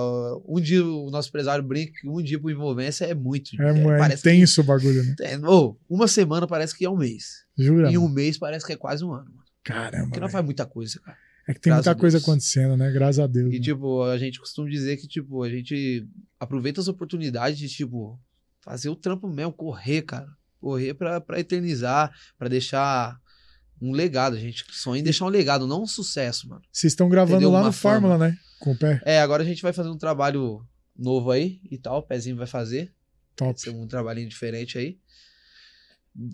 [0.49, 3.51] um dia o nosso empresário brinca que um dia pro envolvência é muito.
[3.61, 5.15] É, é parece que- intenso o bagulho, né?
[5.21, 7.25] é, ô, uma semana parece que é um mês.
[7.57, 7.91] Jura?
[7.91, 9.27] E um mês parece que é quase um ano.
[9.27, 9.41] mano.
[9.63, 10.05] Caramba.
[10.07, 10.33] Porque não velho.
[10.33, 11.17] faz muita coisa, cara.
[11.51, 12.91] É que tem graças muita coisa acontecendo, né?
[12.93, 13.53] Graças a Deus.
[13.53, 13.65] E, né?
[13.65, 16.07] tipo, a gente costuma dizer que, tipo, a gente
[16.39, 18.21] aproveita as oportunidades de, tipo,
[18.61, 20.29] fazer o trampo mesmo, correr, cara.
[20.61, 23.19] Correr pra, pra eternizar, pra deixar
[23.83, 24.37] um legado.
[24.37, 26.63] A gente sonha em deixar um legado, não um sucesso, mano.
[26.71, 27.51] Vocês estão gravando entendeu?
[27.51, 28.37] lá Uma no Fórmula, né?
[28.61, 29.03] Com o pé.
[29.05, 30.65] É, agora a gente vai fazer um trabalho
[30.97, 31.99] novo aí e tal.
[31.99, 32.95] O Pezinho vai fazer.
[33.35, 33.53] Top.
[33.53, 34.99] Vai ser um trabalhinho diferente aí.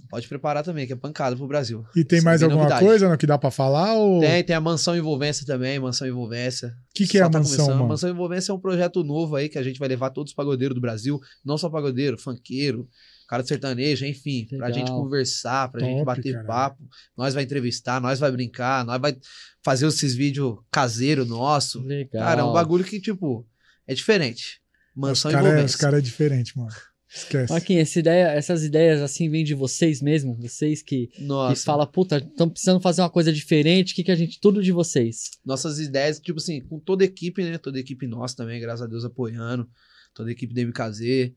[0.08, 1.84] Pode preparar também, que é pancada pro Brasil.
[1.94, 2.86] E tem Isso mais é bem alguma novidade.
[2.86, 3.94] coisa no que dá pra falar?
[3.94, 4.20] Ou...
[4.20, 6.68] Tem, tem a Mansão Envolvência também, Mansão Envolvência.
[6.68, 7.88] O que, que é a tá mansão, mano?
[7.88, 10.74] Mansão Envolvência é um projeto novo aí que a gente vai levar todos os pagodeiros
[10.74, 12.88] do Brasil, não só pagodeiro, funkeiro,
[13.28, 14.72] cara de sertanejo, enfim, pra Legal.
[14.72, 16.46] gente conversar, pra Top, gente bater caralho.
[16.46, 16.82] papo.
[17.16, 19.14] Nós vai entrevistar, nós vai brincar, nós vai
[19.62, 21.82] fazer esses vídeos caseiro nosso.
[21.82, 22.22] Legal.
[22.24, 23.46] Cara, é um bagulho que, tipo,
[23.86, 24.60] é diferente.
[24.96, 25.78] Os Mansão caras Envolvência.
[25.78, 26.70] cara é diferente, mano.
[27.16, 27.52] Esquece.
[27.52, 30.34] Marquinhos, essa ideia, essas ideias assim vêm de vocês mesmo?
[30.36, 31.10] Vocês que,
[31.48, 34.38] que falam, puta, estamos precisando fazer uma coisa diferente, o que, que a gente.
[34.40, 35.30] Tudo de vocês.
[35.44, 37.58] nossas ideias, tipo assim, com toda a equipe, né?
[37.58, 39.68] Toda a equipe nossa também, graças a Deus, apoiando.
[40.14, 41.32] Toda a equipe da MKZ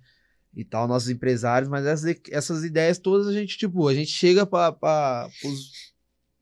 [0.56, 1.70] e tal, nossos empresários.
[1.70, 5.72] Mas essas, essas ideias todas a gente, tipo, a gente chega pra, pra, pros-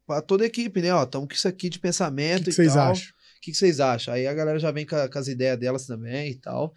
[0.06, 0.94] pra toda a equipe, né?
[0.94, 2.92] Ó, tamo com isso aqui de pensamento que, que e vocês tal.
[2.92, 3.08] acham?
[3.10, 4.14] O que, que vocês acham?
[4.14, 6.74] Aí a galera já vem com, a- com as ideias delas também e tal.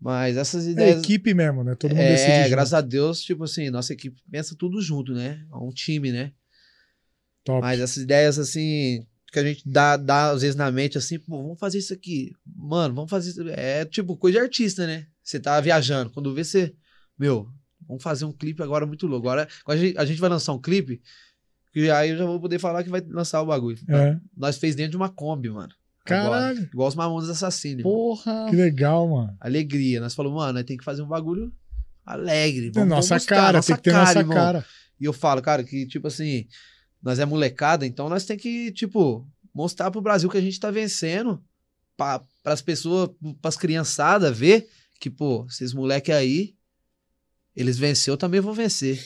[0.00, 1.02] Mas essas É ideias.
[1.02, 1.74] equipe mesmo, né?
[1.74, 2.38] Todo mundo é, decide.
[2.38, 2.50] junto.
[2.50, 5.44] graças a Deus, tipo assim, nossa equipe pensa tudo junto, né?
[5.52, 6.32] É um time, né?
[7.44, 7.60] Top.
[7.60, 11.42] Mas essas ideias, assim, que a gente dá, dá às vezes na mente, assim, pô,
[11.42, 12.32] vamos fazer isso aqui.
[12.46, 13.48] Mano, vamos fazer isso.
[13.50, 15.06] É tipo coisa de artista, né?
[15.22, 16.10] Você tá viajando.
[16.10, 16.74] Quando vê você.
[17.18, 17.46] Meu,
[17.86, 19.28] vamos fazer um clipe agora muito louco.
[19.28, 21.02] Agora, a, gente, a gente vai lançar um clipe.
[21.74, 23.78] E aí eu já vou poder falar que vai lançar o bagulho.
[23.88, 24.18] É.
[24.36, 25.72] Nós fez dentro de uma Kombi, mano.
[26.10, 27.82] Caralho, Igual os Mamonas Assassinos.
[27.84, 27.94] mano.
[27.96, 28.46] Porra!
[28.50, 29.36] que legal, mano.
[29.40, 30.00] Alegria.
[30.00, 31.52] Nós falamos, mano, nós tem que fazer um bagulho
[32.04, 32.70] alegre.
[32.74, 34.36] Vamos, nossa vamos cara, nossa tem que ter cara, nossa irmão.
[34.36, 34.64] cara.
[35.00, 36.46] E eu falo, cara, que tipo assim,
[37.02, 40.70] nós é molecada, então nós tem que, tipo, mostrar pro Brasil que a gente tá
[40.70, 41.42] vencendo,
[41.96, 46.54] para as pessoas, pras criançadas ver que, pô, esses moleque aí,
[47.56, 49.02] eles venceu, eu também vou vencer.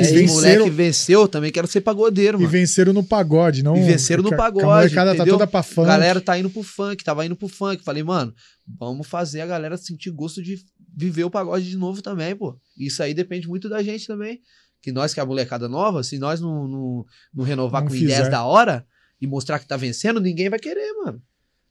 [0.00, 2.50] Esses venceram- moleque venceu, eu também quero ser pagodeiro, E mano.
[2.50, 3.76] venceram no pagode, não.
[3.76, 5.86] E venceram no a- que pagode, A molecada tá toda pra A funk.
[5.88, 7.82] galera tá indo pro funk, tava indo pro funk.
[7.84, 8.34] Falei, mano,
[8.78, 10.58] vamos fazer a galera sentir gosto de
[10.96, 12.56] viver o pagode de novo também, pô.
[12.78, 14.40] Isso aí depende muito da gente também.
[14.82, 17.94] Que nós, que é a molecada nova, se nós não, não, não renovar Não com
[17.94, 18.04] fizer.
[18.04, 18.86] ideias da hora
[19.20, 21.20] e mostrar que tá vencendo, ninguém vai querer, mano.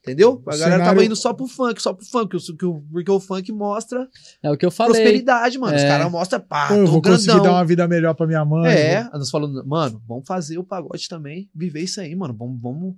[0.05, 0.31] Entendeu?
[0.31, 2.81] A O galera cenário- tava indo só pro funk, só pro funk, o- que o-
[2.91, 4.05] porque o funk mostra
[4.43, 4.91] É o que eu falei.
[5.01, 5.77] prosperidade, mano.
[5.77, 5.87] Os É.
[5.87, 7.43] caras mostram, pá, eu tô vou conseguir grandão.
[7.43, 8.69] dar uma vida melhor pra minha mãe.
[8.69, 12.33] É, vou- nós falando, mano, vamos fazer o pagode também, viver isso aí, mano.
[12.37, 12.95] Vamos, vamos,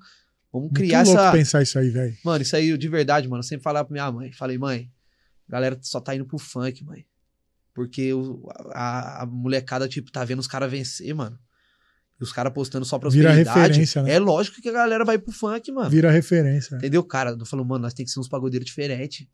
[0.52, 2.18] vamos Muito criar louco essa, pensar isso aí, velho.
[2.26, 4.32] Mano, isso aí, de verdade, mano, eu sempre falava pra minha mãe.
[4.32, 4.90] Falei, mãe,
[5.48, 7.06] a galera só tá indo pro funk, mãe.
[7.72, 11.38] Porque o- a, a molecada, tipo, tá vendo os caras vencer, mano.
[12.20, 13.60] E os caras postando só Vira prosperidade.
[13.60, 14.14] referência, né?
[14.14, 15.90] É lógico que a galera vai pro funk, mano.
[15.90, 16.76] Vira referência.
[16.78, 17.32] Entendeu, cara?
[17.32, 19.28] Eu falo, mano, nós tem que ser uns pagodeiros diferentes.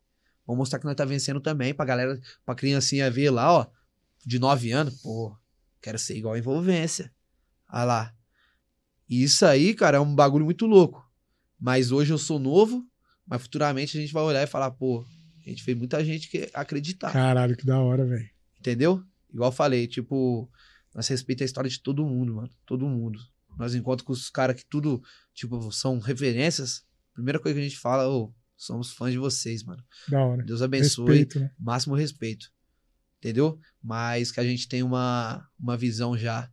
[0.46, 3.66] Vamos mostrar que nós tá vencendo também, pra galera, pra criancinha ver lá, ó,
[4.26, 5.36] de 9 anos, pô,
[5.80, 7.12] quero ser igual a envolvência.
[7.72, 8.14] Olha lá.
[9.08, 11.08] Isso aí, cara, é um bagulho muito louco.
[11.60, 12.84] Mas hoje eu sou novo,
[13.24, 15.04] mas futuramente a gente vai olhar e falar, pô,
[15.46, 17.12] a gente fez muita gente que acreditar.
[17.12, 18.28] Caralho, que da hora, velho.
[18.58, 19.02] Entendeu?
[19.32, 20.50] Igual eu falei, tipo,
[20.94, 22.50] nós respeitamos a história de todo mundo, mano.
[22.66, 23.18] Todo mundo.
[23.58, 25.02] Nós encontramos com os caras que tudo,
[25.34, 26.84] tipo, são referências.
[27.14, 29.82] Primeira coisa que a gente fala, ô, somos fãs de vocês, mano.
[30.08, 30.42] Da hora.
[30.42, 31.06] Deus abençoe.
[31.06, 31.50] Respeito, né?
[31.58, 32.50] Máximo respeito.
[33.18, 33.58] Entendeu?
[33.82, 36.50] Mas que a gente tem uma, uma visão já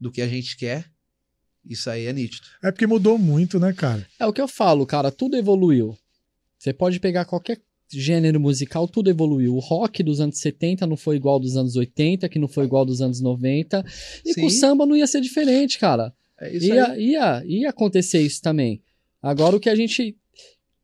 [0.00, 0.90] do que a gente quer.
[1.64, 2.46] Isso aí é nítido.
[2.62, 4.06] É porque mudou muito, né, cara?
[4.18, 5.96] É o que eu falo, cara, tudo evoluiu.
[6.58, 9.54] Você pode pegar qualquer gênero musical, tudo evoluiu.
[9.54, 12.84] O rock dos anos 70 não foi igual dos anos 80, que não foi igual
[12.84, 13.84] dos anos 90.
[14.24, 14.58] E com o Sim.
[14.58, 16.12] samba não ia ser diferente, cara.
[16.40, 17.10] É isso Ia, aí.
[17.10, 18.82] ia, ia acontecer isso também.
[19.22, 20.16] Agora o que a gente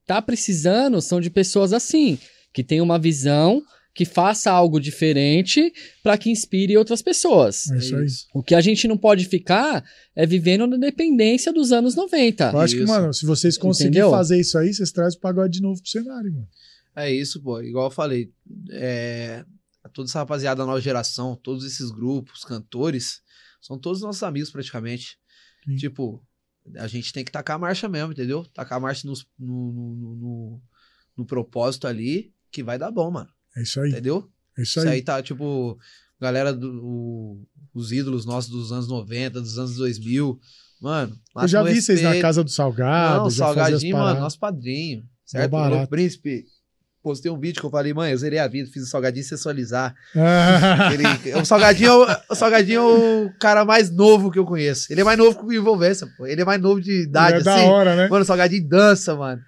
[0.07, 2.19] tá precisando são de pessoas assim,
[2.53, 3.63] que tenham uma visão,
[3.95, 5.73] que faça algo diferente
[6.03, 7.69] para que inspire outras pessoas.
[7.71, 8.07] É isso aí.
[8.33, 9.85] O que a gente não pode ficar
[10.15, 12.51] é vivendo na dependência dos anos 90.
[12.53, 12.93] Eu acho que, Isso.
[12.93, 14.11] mano, se vocês conseguirem Entendeu?
[14.11, 16.47] fazer isso aí, vocês trazem o pagode de novo pro cenário, mano.
[16.97, 17.61] É isso, pô.
[17.61, 18.33] Igual eu falei.
[18.71, 19.45] É...
[19.95, 23.23] Toda essa rapaziada da nova geração, todos esses grupos, cantores,
[23.61, 25.19] são todos nossos amigos praticamente.
[25.65, 25.77] Sim.
[25.77, 26.23] Tipo,
[26.77, 28.45] a gente tem que tacar a marcha mesmo, entendeu?
[28.55, 30.63] Tacar a marcha nos- no, no, no,
[31.17, 33.31] no- propósito ali, que vai dar bom, mano.
[33.57, 33.91] É isso aí.
[33.91, 34.31] Entendeu?
[34.57, 34.97] É isso Isso aí.
[34.97, 35.79] aí tá, tipo,
[36.21, 40.39] galera, do, o- os ídolos nossos dos anos 90, dos anos 2000.
[40.81, 43.25] Mano, Eu já vi vocês na casa do Salgado.
[43.25, 45.09] Não, Salgadinho, mano, nosso padrinho.
[45.25, 45.51] Certo?
[45.85, 46.45] O príncipe.
[47.03, 49.95] Postei um vídeo que eu falei, mãe, eu zerei a vida, fiz o Salgadinho sensualizar.
[50.93, 54.93] Ele, o, Salgadinho, é o- Salgadinho é o cara mais novo que eu conheço.
[54.93, 56.27] Ele é mais novo que o Envolvência, pô.
[56.27, 57.65] Ele é mais novo de idade, é da assim.
[57.67, 58.09] hora, né?
[58.09, 59.41] Mano, o Salgadinho dança, mano.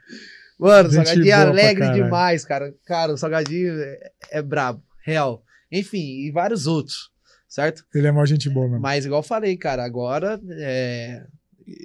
[0.59, 2.72] Mano, o Salgadinho é alegre demais, cara.
[2.86, 3.98] Cara, o Salgadinho é,
[4.30, 5.42] é brabo, real.
[5.70, 7.11] Enfim, e vários outros,
[7.48, 7.84] certo?
[7.94, 8.80] Ele é maior gente boa, mano.
[8.80, 11.22] Mas igual eu falei, cara, agora é,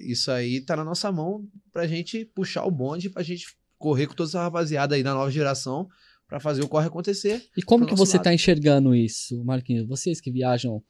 [0.06, 1.44] isso aí tá na nossa mão
[1.74, 3.46] pra gente puxar o bonde, pra gente
[3.78, 5.88] correr com toda essa rapaziada aí da nova geração
[6.28, 7.44] pra fazer o corre acontecer.
[7.56, 8.24] E como que você lado.
[8.26, 9.88] tá enxergando isso, Marquinhos?
[9.88, 10.84] Vocês que viajam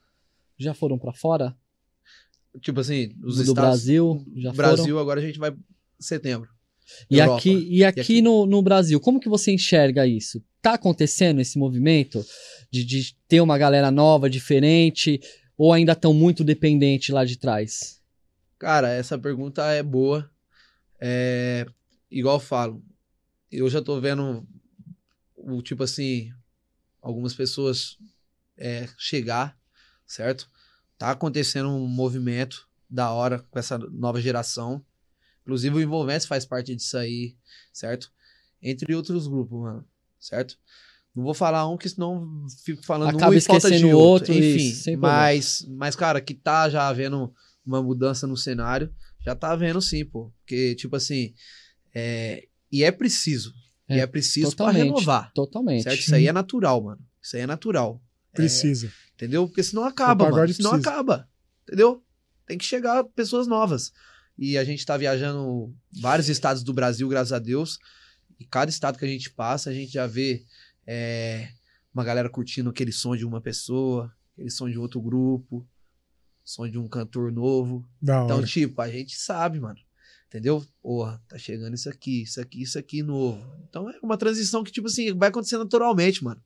[0.57, 1.55] já foram pra fora
[2.61, 4.25] Tipo assim, os do estados Brasil?
[4.35, 4.99] Já Brasil, foram?
[4.99, 5.55] agora a gente vai em
[5.99, 6.49] setembro.
[7.09, 7.39] E Europa.
[7.39, 8.21] aqui, e aqui, aqui?
[8.21, 10.43] No, no Brasil, como que você enxerga isso?
[10.61, 12.25] Tá acontecendo esse movimento
[12.71, 15.19] de, de ter uma galera nova, diferente,
[15.57, 18.01] ou ainda estão muito dependente lá de trás?
[18.57, 20.29] Cara, essa pergunta é boa.
[20.99, 21.67] É,
[22.09, 22.83] igual eu falo,
[23.51, 24.47] eu já tô vendo
[25.35, 26.31] o tipo assim,
[27.01, 27.97] algumas pessoas
[28.57, 29.57] é, chegar,
[30.05, 30.49] certo?
[30.97, 34.83] Tá acontecendo um movimento da hora com essa nova geração.
[35.41, 37.37] Inclusive o Envolvência faz parte disso aí,
[37.71, 38.11] certo?
[38.61, 39.85] Entre outros grupos, mano,
[40.19, 40.57] certo?
[41.15, 43.97] Não vou falar um, que senão fico falando Acaba um e falta de outro.
[43.97, 45.07] outro, Enfim, isso, problema.
[45.07, 47.33] mas, mas, cara, que tá já havendo
[47.65, 50.31] uma mudança no cenário, já tá havendo sim, pô.
[50.39, 51.33] Porque, tipo assim,
[51.97, 52.47] é...
[52.71, 53.53] e é preciso.
[53.89, 54.83] e É, é preciso pra Totalmente.
[54.83, 55.31] renovar.
[55.33, 55.83] Totalmente.
[55.83, 55.99] Certo?
[55.99, 57.01] Isso aí é natural, mano.
[57.21, 58.01] Isso aí é natural.
[58.33, 58.91] Precisa.
[59.15, 59.47] Entendeu?
[59.47, 60.53] Porque senão acaba, mano.
[60.53, 60.89] Senão precisa.
[60.89, 61.27] acaba.
[61.63, 62.03] Entendeu?
[62.45, 63.91] Tem que chegar pessoas novas.
[64.37, 67.79] E a gente tá viajando vários estados do Brasil, graças a Deus.
[68.39, 70.45] E cada estado que a gente passa, a gente já vê
[70.85, 71.49] é,
[71.93, 75.67] uma galera curtindo aquele som de uma pessoa, aquele som de outro grupo,
[76.43, 77.83] som de um cantor novo.
[77.99, 78.25] Da hora.
[78.25, 79.79] Então, tipo, a gente sabe, mano.
[80.27, 80.63] Entendeu?
[80.81, 83.41] Porra, tá chegando isso aqui, isso aqui, isso aqui novo.
[83.69, 86.41] Então é uma transição que, tipo assim, vai acontecer naturalmente, mano.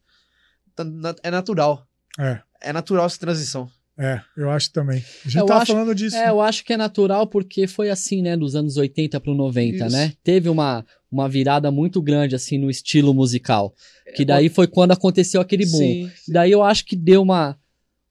[0.76, 0.86] Tá
[1.24, 1.88] É natural.
[2.20, 3.70] É, É natural essa transição.
[3.98, 4.98] é, eu acho também.
[5.26, 6.16] A gente Eu tava acho- falando disso.
[6.16, 9.86] É, eu acho que é natural porque foi assim, né, dos anos 80 pro 90,
[9.88, 9.96] Isso.
[9.96, 10.14] né?
[10.24, 13.74] Teve uma, uma virada muito grande, assim, no estilo musical.
[14.16, 15.78] Que daí foi quando aconteceu aquele boom.
[15.78, 16.32] Sim, sim.
[16.34, 17.58] Daí eu acho que deu uma,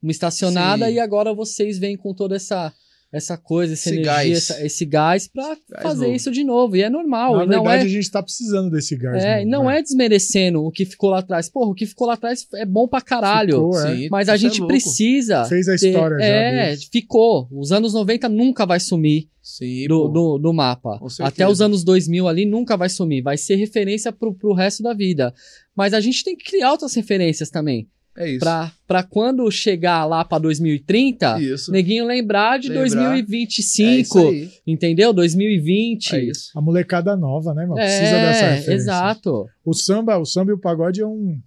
[0.03, 0.95] uma estacionada Sim.
[0.95, 2.73] e agora vocês vêm com toda essa,
[3.13, 4.31] essa coisa, essa Esse energia, gás.
[4.51, 6.17] essa- esse gás pra Gás fazer novo.
[6.17, 6.77] isso de novo.
[6.77, 7.39] E é normal.
[7.39, 9.23] Na não verdade, é, a gente tá precisando desse gás.
[9.25, 9.79] é, novo, não né?
[9.79, 11.49] é desmerecendo o que ficou lá atrás.
[11.49, 13.55] Porra, o que ficou lá atrás é bom pra caralho.
[13.73, 14.09] Ficou, é.
[14.11, 14.69] Mas a é gente louco.
[14.73, 15.45] precisa.
[15.47, 17.49] Fez a ter- história já É, ficou.
[17.51, 21.01] Os anos 90 nunca vai sumir Sim, do, do, do mapa.
[21.21, 23.23] Até os anos 2000 ali nunca vai sumir.
[23.23, 25.35] Vai ser referência pro, pro resto da vida.
[25.75, 27.89] Mas a gente tem que criar outras referências também.
[28.17, 28.41] É isso.
[28.41, 31.71] Pra, pra quando chegar lá pra 2030, Isso.
[31.73, 32.83] neguinho lembrar de Lembrar.
[32.83, 34.19] 2025.
[34.33, 35.13] É entendeu?
[35.13, 36.15] 2020.
[36.17, 36.51] É isso.
[36.57, 37.81] A molecada nova, né, mano?
[37.81, 38.73] É, Precisa dessa referência.
[38.73, 39.47] exato.
[39.65, 41.39] O samba, o samba e o pagode é um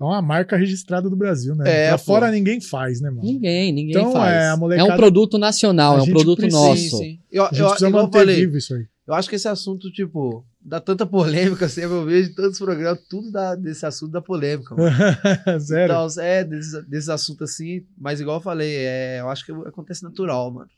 [0.00, 1.86] é uma marca registrada do Brasil, né?
[1.88, 1.98] É, pô.
[1.98, 3.22] fora ninguém faz, né, mano?
[3.22, 4.32] Ninguém, ninguém Então, faz.
[4.32, 6.80] é, a molecada- um produto nacional, A é um produto precisa- nosso.
[6.82, 7.18] Sim, sim.
[7.32, 8.84] Eu, A gente eu, precisa eu manter falei, vivo isso aí.
[9.08, 12.58] eu acho que esse assunto, tipo, dá tanta polêmica, sempre eu vejo em todos os
[12.58, 14.94] programas, tudo dá, desse assunto da polêmica, mano.
[15.58, 15.92] Zero.
[15.92, 20.02] Então, é, desses, desses assuntos assim, mas igual eu falei, é, eu acho que acontece
[20.02, 20.70] natural, mano.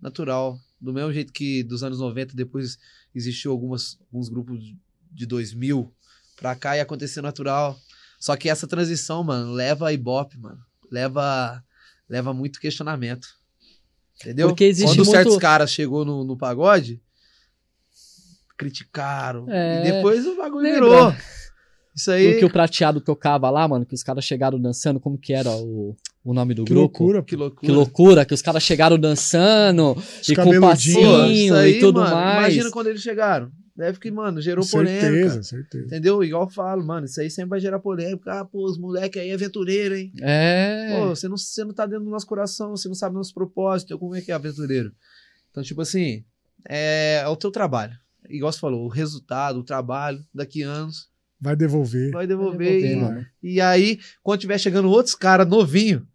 [0.00, 0.58] Natural.
[0.80, 2.78] Do mesmo jeito que dos anos 90, depois
[3.14, 4.60] existiu algumas, alguns grupos
[5.10, 5.90] de 2000
[6.36, 7.78] pra cá e aconteceu natural.
[8.18, 10.60] Só que essa transição, mano, leva a ibope, mano.
[10.90, 11.62] Leva,
[12.08, 13.28] leva muito questionamento.
[14.20, 14.48] Entendeu?
[14.48, 17.00] Porque existe Quando muito- certos caras chegou no, no pagode,
[18.56, 19.46] criticaram.
[19.50, 20.80] É, e depois o bagulho lembra?
[20.80, 21.14] virou.
[21.94, 22.34] Isso aí.
[22.34, 25.50] O que o prateado tocava lá, mano, que os caras chegaram dançando, como que era
[25.50, 27.04] o, o nome do Que grupo?
[27.04, 27.22] loucura.
[27.22, 27.66] Que loucura.
[27.66, 32.14] Que loucura, que os caras chegaram dançando Os e com passinho Pô, e tudo mano,
[32.14, 32.38] mais.
[32.54, 33.50] Imagina quando eles chegaram.
[33.74, 35.42] Deve que, mano, gerou Certeza, polêmica.
[35.42, 35.84] certeza.
[35.84, 36.24] Entendeu?
[36.24, 38.40] Igual eu falo, mano, isso aí sempre vai gerar polêmica.
[38.40, 40.12] Ah, pô, os moleques aí é aventureiro, hein?
[40.22, 40.96] É.
[40.98, 43.34] Pô, você não, você não tá dentro do nosso coração, você não sabe do nosso
[43.34, 44.92] propósito, como é que é aventureiro.
[45.50, 46.24] Então, tipo assim,
[46.66, 47.92] é, é o teu trabalho.
[48.30, 51.08] Igual você falou, o resultado, o trabalho, daqui a anos,
[51.40, 52.10] Vai devolver.
[52.12, 52.80] vai devolver.
[52.80, 53.26] devolver, e, mano.
[53.42, 56.06] e aí, quando tiver chegando outros caras novinho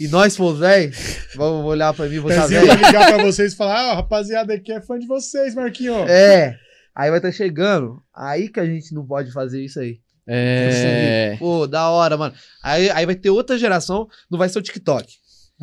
[0.00, 0.92] e nós for velho,
[1.36, 2.66] vão olhar pra mim e vou Pezinho velho.
[2.66, 5.94] vai ligar pra vocês e falar: ah, rapaziada aqui é fã de vocês, Marquinho.
[6.08, 6.58] É.
[6.94, 8.00] Aí vai estar chegando.
[8.14, 9.98] Aí que a gente não pode fazer isso aí.
[10.26, 11.36] É.
[11.38, 12.34] Pô, da hora, mano.
[12.62, 15.06] Aí, aí vai ter outra geração, não vai ser o TikTok.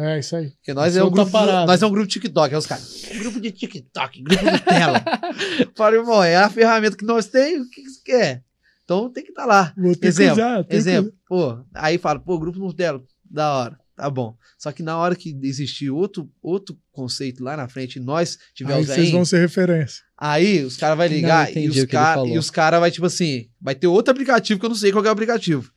[0.02, 0.50] É, isso aí.
[0.52, 1.66] Porque nós Isso é um grupo, parada.
[1.68, 3.06] nós é um grupo TikTok, é os caras.
[3.20, 5.04] Grupo de TikTok, grupo Nutella.
[5.76, 8.44] Falei, irmão, é a ferramenta que nós temos, o que, que você quer?
[8.84, 9.74] Então tem que estar lá.
[9.78, 10.56] Vou ter Exemplo, que usar.
[10.58, 14.36] tem que Exemplo, pô, aí fala, pô, grupo Nutella, da hora, tá bom.
[14.58, 18.40] Só que na hora que existir outro, outro conceito lá na frente, e nós usar.
[18.54, 20.04] tiver Aí os vocês velhinhos, vão ser referência.
[20.18, 23.06] Aí os caras vão Não ligar e entendi os caras e os cara vai tipo
[23.08, 25.72] assim, vai ter outro aplicativo que eu não sei qual é o aplicativo.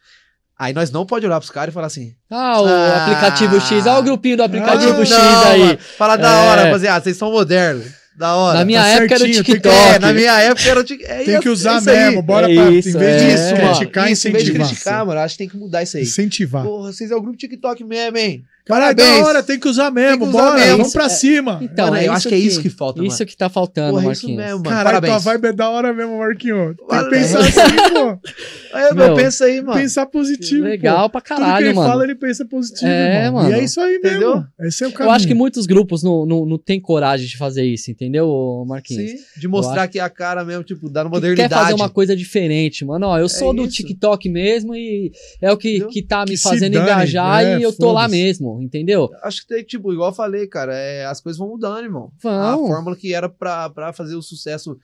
[0.64, 3.02] Aí nós não pode olhar pros caras e falar assim, Ah, o Ah.
[3.04, 3.86] aplicativo X.
[3.86, 5.60] Olha o grupinho do aplicativo Ah, X não, aí.
[5.60, 6.48] mano, fala da É.
[6.48, 7.86] hora, rapaziada, vocês são modernos.
[8.16, 8.60] Da hora.
[8.60, 9.76] Na minha tá época era o certinho, tem que- TikTok.
[9.76, 12.22] É, na minha época era o Tik- é Tem que usar é mesmo.
[12.22, 12.70] Bora É pra.
[12.70, 13.26] isso, em vez é.
[13.26, 13.76] de Isso, mano.
[13.76, 14.68] criticar, Isso, em vez de incentivar.
[14.68, 16.04] criticar, mano, acho que tem que mudar isso aí.
[16.04, 16.62] Incentivar.
[16.62, 18.44] Porra, vocês é o grupo TikTok mesmo, hein?
[18.66, 19.20] Cara, é Parabéns.
[19.20, 20.20] da hora, tem que usar mesmo.
[20.24, 20.76] Que usar bora, mesmo.
[20.78, 21.58] vamos pra Isso é- cima.
[21.62, 23.12] Então, Mano, é eu isso acho que é isso que falta, mano.
[23.12, 24.44] Isso que tá faltando, Porra, é isso Marquinhos.
[24.46, 24.76] mesmo, mano.
[24.76, 25.24] Caralho, tua Parabéns.
[25.24, 26.74] vibe é da hora mesmo, Marquinho.
[26.88, 27.50] Tem que pensar assim,
[27.92, 28.18] pô.
[28.72, 29.78] Aí, Meu, meu, pensa aí, mano.
[29.78, 30.64] Pensar positivo.
[30.64, 31.26] Legal pra pô.
[31.28, 31.88] Tudo que caralho, ele mano.
[31.88, 33.50] fala, ele pensa positivo, É, mano.
[33.50, 34.08] E é isso aí mesmo.
[34.16, 34.44] Entendeu?
[34.60, 35.14] Esse é o Eu caminho.
[35.14, 39.10] acho que muitos grupos não, não, não têm coragem de fazer isso, entendeu, Marquinhos?
[39.10, 41.48] Sim, de mostrar que é a cara mesmo, tipo, dando Que modernidade.
[41.50, 43.08] quer fazer uma coisa diferente, mano.
[43.08, 43.72] Ó, eu sou do isso.
[43.74, 45.12] TikTok mesmo e
[45.42, 48.16] é o que, que tá me fazendo engajar é, e eu tô lá foda-se.
[48.62, 49.08] Entendeu?
[49.22, 52.10] Acho que tem, tipo, igual eu falei, cara, é, as coisas vão mudando, irmão.
[52.22, 52.64] Vão.
[52.64, 54.78] A fórmula que era pra, pra fazer o sucesso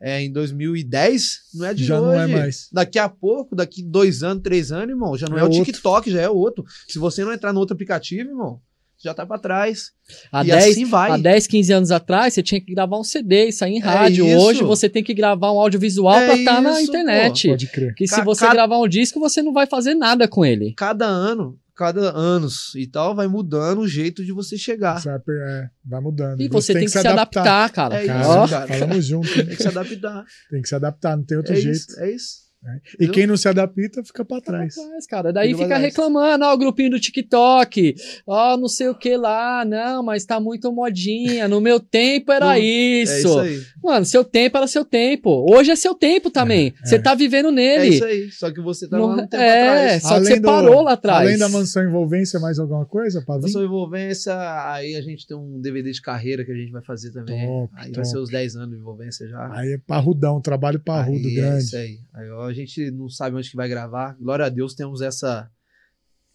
[0.00, 2.06] é, em 2010, não é de Já hoje.
[2.06, 2.68] não é mais.
[2.72, 5.64] Daqui a pouco, daqui dois anos, três anos, irmão, já não é, É o outro.
[5.64, 6.64] TikTok, já é outro.
[6.88, 8.60] Se você não entrar no outro aplicativo, irmão,
[9.02, 9.92] já tá pra trás.
[10.32, 11.10] Há e 10, assim vai.
[11.10, 13.80] há 10, 15 anos atrás, você tinha que gravar um CD e sair em É
[13.80, 14.26] rádio.
[14.26, 14.36] isso.
[14.38, 17.48] Hoje você tem que gravar um audiovisual É pra estar na isso, internet.
[17.48, 17.94] Pode crer.
[17.94, 20.74] Que se você cada- gravar um disco, você não vai fazer nada com ele.
[20.76, 25.00] Cada ano, cada anos e tal, vai mudando o jeito de você chegar.
[25.00, 26.38] Você é, vai mudando.
[26.38, 27.96] E você tem que se adaptar, cara.
[27.96, 28.66] É isso, Ó, cara.
[28.66, 29.26] Falamos junto.
[29.28, 29.46] hein?
[29.46, 30.24] Tem que se adaptar.
[30.50, 31.74] Tem que se adaptar, não tem outro é jeito.
[31.74, 32.49] isso, é isso.
[32.98, 34.76] E quem não se adapta fica pra trás.
[34.76, 35.82] Rapaz, cara, daí Fica pra fica trás.
[35.94, 37.94] reclamando, ó, o grupinho do TikTok,
[38.26, 42.46] ó, não sei o que lá, não, mas tá muito modinha, no meu tempo era
[42.46, 43.12] Não, isso.
[43.12, 43.60] É isso aí.
[43.82, 46.98] Mano, seu tempo era seu tempo, hoje é seu tempo também, É, você é.
[47.00, 47.88] tá vivendo É nele.
[47.94, 48.30] isso aí.
[48.30, 50.02] Só que você tá Não- lá no tempo é, atrás.
[50.02, 51.20] só que Além você do- parou lá atrás.
[51.26, 53.42] Além da mansão envolvência, mais alguma coisa, Pavinho?
[53.46, 54.34] Mansão Envolvência,
[54.70, 57.46] aí a gente tem um DVD de carreira que a gente vai fazer também.
[57.46, 57.96] Top, aí top.
[57.96, 59.50] vai ser os 10 anos de envolvência já.
[59.54, 61.64] Aí é parrudão, trabalho parrudo Aí É grande.
[61.64, 61.98] isso aí.
[62.12, 64.16] Aí, ó, a gente não sabe onde que vai gravar.
[64.20, 65.50] Glória a Deus temos essa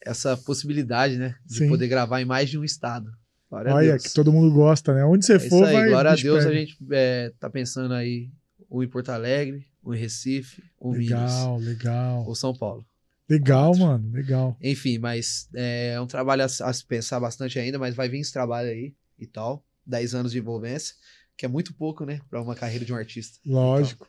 [0.02, 1.36] essa possibilidade, né?
[1.46, 1.68] De Sim.
[1.70, 3.10] poder gravar em mais de um estado.
[3.50, 4.04] Glória a Olha, Deus.
[4.04, 5.04] que todo mundo gosta, né?
[5.04, 5.74] Onde você É isso for, aí.
[5.74, 5.90] vai.
[5.90, 6.50] Glória a Deus, pega.
[6.56, 8.30] a gente é, tá pensando aí
[8.70, 12.26] um em Porto Alegre, um em Recife, um em Minas, Legal, legal.
[12.28, 12.86] ou São Paulo.
[13.28, 14.56] Legal, mano, legal.
[14.62, 18.20] Enfim, mas é, é um trabalho a, a se pensar bastante ainda, mas vai vir
[18.20, 19.64] esse trabalho aí e tal.
[19.88, 20.94] 10 anos de envolvência,
[21.36, 22.20] que é muito pouco, né?
[22.30, 23.40] Pra uma carreira de um artista.
[23.46, 24.08] Lógico.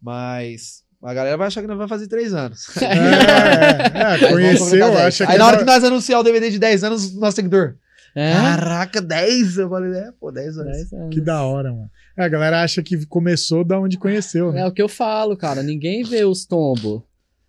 [0.00, 2.66] Mas a galera vai achar que nós vamos fazer 3 anos.
[2.80, 5.00] É, é, é, conheceu, completar 10.
[5.06, 5.32] acha que.
[5.32, 7.74] Aí na hora vai- que nós anunciar o DVD de 10 anos, nosso seguidor.
[8.14, 9.58] É, Caraca, 10?
[9.58, 10.72] Eu falei, é, pô, 10 anos.
[10.72, 11.14] 10 anos.
[11.14, 11.90] Que da hora, mano.
[12.16, 14.62] É, a galera acha que começou da onde conheceu, né?
[14.62, 17.02] É o que eu falo, cara, ninguém vê os tombos.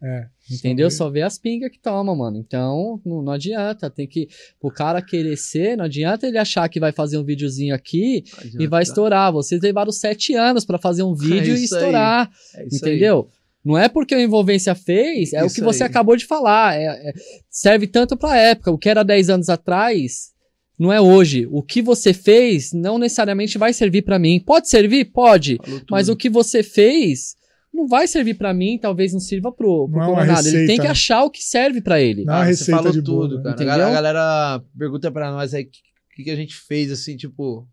[0.03, 0.25] É.
[0.51, 0.89] Entendeu?
[0.91, 2.37] Só Só vê as pingas que toma, mano.
[2.37, 3.89] Então, não, não adianta.
[3.89, 4.27] Tem que.
[4.61, 8.23] O cara querer ser, não adianta ele achar que vai fazer um videozinho aqui
[8.59, 9.31] e vai estourar.
[9.31, 11.81] Vocês levaram sete anos pra fazer um vídeo e isso aí.
[11.81, 12.31] estourar.
[12.55, 12.91] É isso aí.
[12.91, 13.27] entendeu?
[13.65, 15.89] Não é porque a envolvência fez, é o Isso que você aí.
[15.89, 16.75] acabou de falar.
[16.75, 17.13] É- é-
[17.49, 18.71] serve tanto pra época.
[18.71, 20.31] O que era 10 anos atrás.
[20.79, 21.47] Não é hoje.
[21.51, 24.39] O que você fez não necessariamente vai servir pra mim.
[24.39, 25.05] Pode servir?
[25.05, 25.59] Pode.
[25.89, 27.35] Mas o que você fez
[27.77, 30.39] não vai servir pra mim, talvez não sirva pro, pro Não é.
[30.39, 30.89] Ele tem que né?
[30.89, 32.25] achar o que serve pra ele.
[32.25, 32.33] Não.
[32.33, 33.49] é Ah, você receita falou de tudo, bolo, cara.
[33.49, 33.67] A entendeu?
[33.67, 35.79] galera, a galera pergunta pra nós aí o que,
[36.15, 37.67] que, que a gente fez, assim, tipo,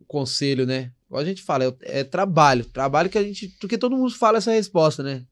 [0.00, 0.90] o conselho, né?
[1.06, 2.64] Igual a gente fala, é, é trabalho.
[2.64, 3.48] Trabalho que a gente.
[3.60, 5.24] Porque todo mundo fala essa resposta, né?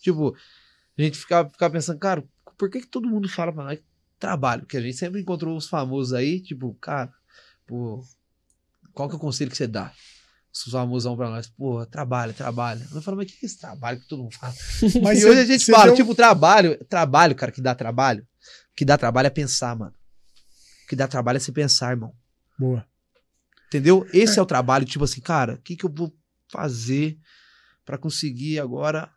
[0.00, 0.36] Tipo,
[0.96, 2.24] a gente fica, fica pensando, cara,
[2.56, 3.78] por que, que todo mundo fala pra nós
[4.18, 4.62] trabalho?
[4.62, 7.12] Porque a gente sempre encontrou os famosos aí, tipo, cara,
[7.66, 8.04] pô,
[8.92, 9.92] qual que é o conselho que você dá?
[10.54, 12.82] Os famosão pra nós, pô, trabalho, trabalho.
[12.92, 14.52] Eu falo, mas o que é esse trabalho que todo mundo fala?
[15.02, 18.22] Mas e hoje a gente fala, deu- tipo, trabalho, trabalho, cara, que dá trabalho.
[18.22, 19.94] O que dá trabalho é pensar, mano.
[20.84, 22.14] O que dá trabalho é se pensar, irmão.
[22.58, 22.86] Boa.
[23.68, 24.06] Entendeu?
[24.12, 26.14] Esse é, o trabalho, tipo assim, cara, o que, que eu vou
[26.50, 27.18] fazer
[27.86, 29.10] pra conseguir agora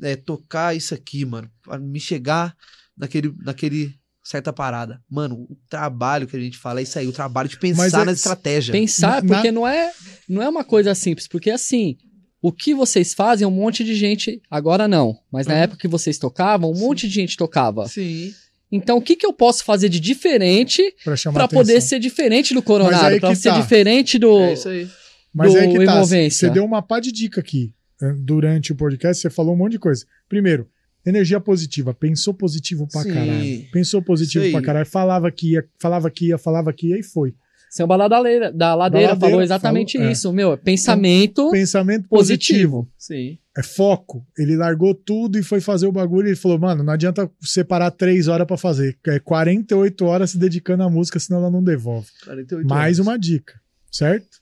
[0.00, 1.50] é, tocar isso aqui, mano?
[1.62, 2.56] Pra me chegar
[2.96, 5.00] naquele, naquele certa parada.
[5.10, 8.04] Mano, o trabalho que a gente fala é isso aí, o trabalho de pensar é-
[8.04, 8.72] na estratégia.
[8.72, 9.90] Pensar, Na- porque não é,
[10.28, 11.96] não é uma coisa simples, porque assim,
[12.42, 15.60] o que vocês fazem, um monte de gente, agora não, mas na Uhum.
[15.60, 17.86] época que vocês tocavam, um monte de gente tocava.
[17.88, 18.32] Sim.
[18.72, 21.48] Então, o que, que eu posso fazer de diferente atenção.
[21.48, 23.60] poder ser diferente do Coronado, que ser tá.
[23.60, 24.38] diferente do.
[24.38, 24.88] É isso aí.
[25.34, 28.76] Mas do aí que tá, você deu uma pá de dica aqui eh, durante o
[28.76, 30.04] podcast, você falou um monte de coisa.
[30.28, 30.68] Primeiro,
[31.04, 33.12] energia positiva, pensou positivo pra Sim.
[33.12, 33.64] caralho.
[33.72, 37.02] Pensou positivo Isso pra caralho, falava que ia, falava que ia, falava que ia e
[37.02, 37.34] foi.
[37.70, 40.12] Samba lá da ladeira, da ladeira falou exatamente falou, é.
[40.12, 40.52] isso, meu.
[40.52, 42.82] é Pensamento Pensamento positivo.
[42.82, 42.92] positivo.
[42.98, 43.38] Sim.
[43.56, 44.26] É foco.
[44.36, 48.26] Ele largou tudo e foi fazer o bagulho ele falou, mano, não adianta separar três
[48.26, 48.98] horas pra fazer.
[49.06, 52.08] É 48 horas se dedicando à música, senão ela não devolve.
[52.24, 53.06] 48 Mais anos.
[53.06, 53.54] uma dica,
[53.88, 54.40] certo?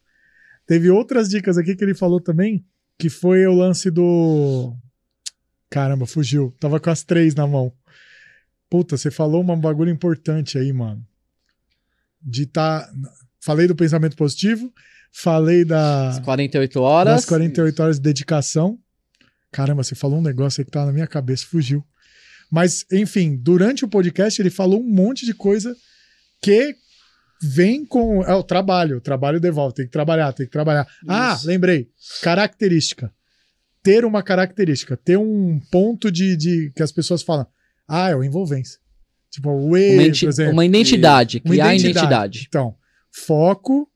[0.66, 2.64] Teve outras dicas aqui que ele falou também,
[2.98, 4.74] que foi o lance do.
[5.70, 6.54] Caramba, fugiu.
[6.58, 7.72] Tava com as três na mão.
[8.70, 11.04] Puta, você falou um bagulho importante aí, mano.
[12.20, 12.88] De tá.
[13.40, 14.72] Falei do pensamento positivo,
[15.12, 17.14] falei da, As 48 horas.
[17.14, 18.78] das 48 horas de dedicação.
[19.50, 21.84] Caramba, você falou um negócio aí que tava na minha cabeça, fugiu.
[22.50, 25.74] Mas, enfim, durante o podcast ele falou um monte de coisa
[26.42, 26.74] que
[27.40, 28.22] vem com.
[28.24, 28.98] É o trabalho.
[28.98, 29.74] O trabalho devolve.
[29.74, 30.86] Tem que trabalhar, tem que trabalhar.
[31.06, 31.46] Ah, Isso.
[31.46, 31.88] lembrei.
[32.22, 33.12] Característica.
[33.90, 34.96] Ter uma característica.
[34.96, 37.46] Ter um ponto de, de que as pessoas falam.
[37.88, 38.78] Ah, é o envolvência.
[39.30, 40.52] Tipo, o E, Uma, por enti- exemplo.
[40.52, 41.98] uma identidade, Uma criar identidade.
[41.98, 42.44] identidade.
[42.48, 42.74] Então,
[43.10, 43.90] foco,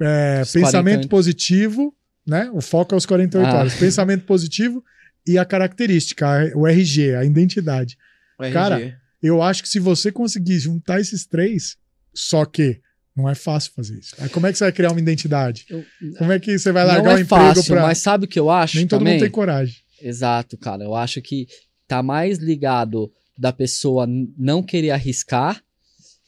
[0.00, 1.08] é, pensamento 40.
[1.08, 1.94] positivo,
[2.26, 2.50] né?
[2.52, 3.58] O foco é os 48 Ah.
[3.60, 3.74] horas.
[3.74, 4.84] Pensamento positivo
[5.26, 7.96] e a característica, o RG, a identidade.
[8.38, 8.52] O RG.
[8.54, 11.76] Cara, Eu acho que se você conseguir juntar esses três,
[12.14, 12.80] só que
[13.18, 14.14] Não é fácil fazer isso.
[14.18, 15.66] Aí como é que você vai criar uma identidade?
[15.68, 15.84] Eu-
[16.18, 17.82] Como é que você vai não largar o é emprego fácil, pra.
[17.82, 19.14] mas sabe o que eu acho Nem todo também?
[19.14, 19.74] mundo tem coragem.
[20.00, 20.84] Exato, cara.
[20.84, 21.46] Eu acho que
[21.88, 24.06] tá mais ligado da pessoa
[24.36, 25.60] não querer arriscar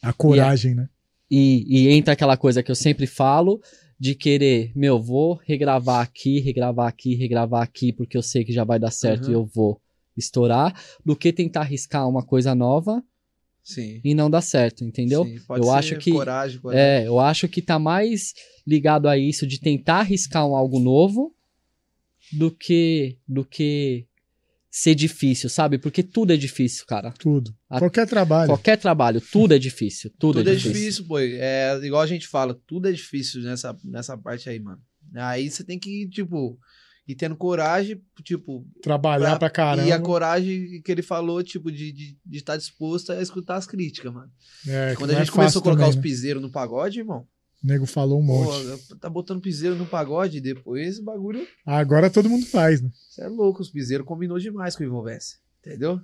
[0.01, 0.89] A coragem, né?
[1.29, 3.61] e, e entra aquela coisa que eu sempre falo
[3.99, 8.63] de querer, meu, vou regravar aqui, regravar aqui, regravar aqui, porque eu sei que já
[8.63, 9.31] vai dar certo Uhum.
[9.31, 9.79] e eu vou
[10.17, 10.73] estourar,
[11.05, 13.01] do que tentar arriscar uma coisa nova
[13.63, 14.01] Sim.
[14.03, 15.23] e não dar certo, entendeu?
[15.23, 16.83] Sim, pode Eu ser acho que- coragem, coragem.
[16.85, 18.33] É, eu acho que tá mais
[18.65, 21.35] ligado a isso de tentar arriscar um algo novo
[22.33, 24.05] do que do que
[24.69, 25.77] ser difícil, sabe?
[25.77, 27.11] Porque tudo é difícil, cara.
[27.11, 27.53] Tudo.
[27.69, 28.47] A- Qualquer trabalho.
[28.49, 30.09] Qualquer trabalho, tudo é difícil.
[30.17, 30.73] Tudo, Tudo é é difícil.
[30.79, 31.19] difícil, pô.
[31.19, 34.81] É igual a gente fala, tudo é difícil nessa, nessa parte aí, mano.
[35.13, 36.57] Aí você tem que, tipo,
[37.07, 39.87] ir tendo coragem, tipo, Trabalhar pra, caramba.
[39.87, 43.55] e a coragem que ele falou, tipo, de estar de, de estar disposto a escutar
[43.55, 44.31] as críticas, mano.
[44.67, 46.01] É, Quando a é gente começou fácil a colocar também, os né?
[46.01, 47.27] piseiros no pagode, irmão,
[47.63, 48.87] O nego falou um monte.
[48.87, 52.89] pô, tá botando piseiro no pagode, depois o bagulho, Agora todo mundo faz, né?
[53.09, 55.99] você é louco, os piseiros combinou demais com o Envolvência, entendeu?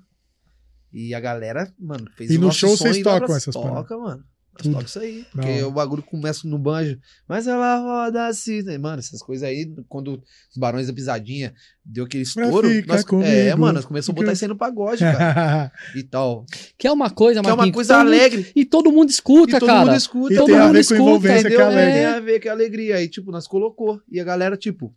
[0.91, 4.23] E a galera, mano, fez E no show vocês e tocam essas Toca, mano.
[4.63, 4.73] Tudo.
[4.73, 5.25] toca isso aí.
[5.31, 5.67] Porque hora.
[5.67, 6.99] o bagulho começa no banjo.
[7.27, 8.61] Mas ela roda assim.
[8.63, 8.77] né?
[8.77, 10.13] Mano, essas coisas aí, quando
[10.51, 11.53] os Barões da Pisadinha
[11.85, 12.67] deu aquele estouro.
[12.85, 15.71] Nós, comigo, é, mano, nós começamos a botar isso aí no pagode, cara.
[15.95, 16.45] e tal.
[16.77, 18.51] Que é uma coisa, Que é uma coisa todo mundo- alegre.
[18.55, 19.85] E todo mundo escuta, e todo cara.
[19.85, 20.33] mundo escuta.
[20.33, 21.65] E todo tem a mundo ver com escuta, envolvência que é entendeu?
[21.67, 21.93] alegre.
[21.93, 22.95] Tem a ver com a alegria.
[22.97, 24.01] Aí, tipo, nós colocou.
[24.11, 24.93] E a galera, tipo,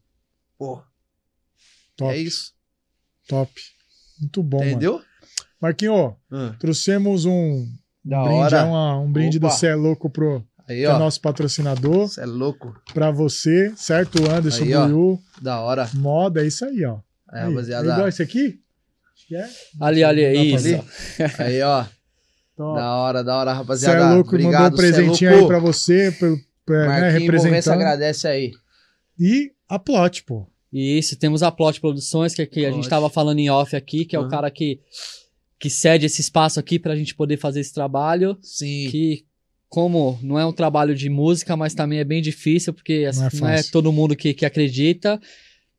[0.59, 0.83] pô,
[1.97, 2.53] Top, é isso.
[3.29, 3.53] top.
[4.21, 4.71] Muito bom, mano.
[4.71, 5.01] entendeu?
[5.61, 7.67] Marquinho, Ah, trouxemos um,
[8.05, 8.57] Da um brinde, hora.
[8.59, 9.57] é uma- um brinde do Opa.
[9.57, 12.75] Cê é Louco pro Aí, que é nosso patrocinador, Você é louco.
[12.95, 14.19] pra você, certo?
[14.31, 14.87] Anderson Aí, ó.
[14.87, 15.89] Buiu, Da hora.
[15.95, 16.99] moda, é isso aí, ó.
[17.29, 17.93] Aí, rapaziada.
[17.93, 18.59] Igual esse aqui?
[19.15, 19.49] Acho que é?
[19.81, 20.65] Ali, ali, pra isso.
[21.19, 21.35] ver?
[21.43, 21.85] Aí, ó.
[22.57, 22.79] Top.
[22.79, 23.99] Da hora, da hora, Cê rapaziada.
[24.01, 25.45] é louco, Obrigado, mandou um é presentinho louco.
[25.45, 27.75] aí pra você, pelo, pra, né, Marquinhos representando.
[27.75, 28.53] agradece aí.
[29.19, 30.47] E a plot, pô.
[30.73, 34.15] Isso, temos a Plot Produções, que, que a gente tava falando em off aqui, que
[34.15, 34.79] é o cara que,
[35.61, 38.37] que cede esse espaço aqui pra gente poder fazer esse trabalho.
[38.43, 38.89] Sim.
[38.91, 39.25] Que,
[39.69, 43.27] como não é um trabalho de música, mas também é bem difícil, porque assim, Não
[43.29, 45.21] é não é, todo mundo que, que acredita.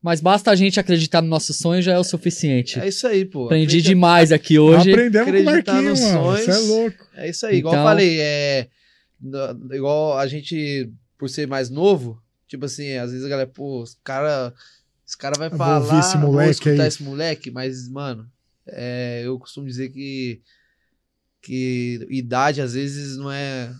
[0.00, 2.78] Mas basta a gente acreditar no nosso sonho já é o suficiente.
[2.80, 3.44] É isso aí, pô.
[3.46, 4.90] Aprendi Acredita- demais aqui hoje.
[4.90, 6.22] Aprendemos com o acreditar Marquinhos, nos mano.
[6.24, 6.44] sonhos.
[6.44, 7.06] Você é louco.
[7.14, 8.68] É isso aí, igual eu Então- falei, é.
[9.72, 13.96] Igual a gente, por ser mais novo, tipo assim, às vezes a galera, pô, os
[14.02, 14.52] cara,
[15.06, 16.88] esse cara vai Eu vou falar, ouvir esse vou moleque escutar aí.
[16.88, 18.26] esse moleque, mas, mano,
[18.66, 20.40] é, eu costumo dizer que,
[21.40, 23.72] que idade às vezes não é.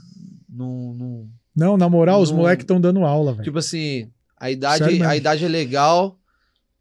[0.48, 3.44] Não, não- Não, na moral, os Não- moleques estão dando aula, velho.
[3.44, 6.18] tipo assim, a idade, a idade é legal,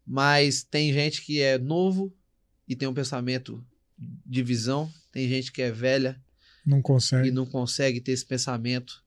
[0.06, 2.12] mas tem gente que é novo
[2.68, 3.64] e tem um pensamento
[4.26, 6.20] de visão, tem gente que é velha
[6.66, 7.30] Não e consegue.
[7.30, 9.02] não consegue ter esse pensamento.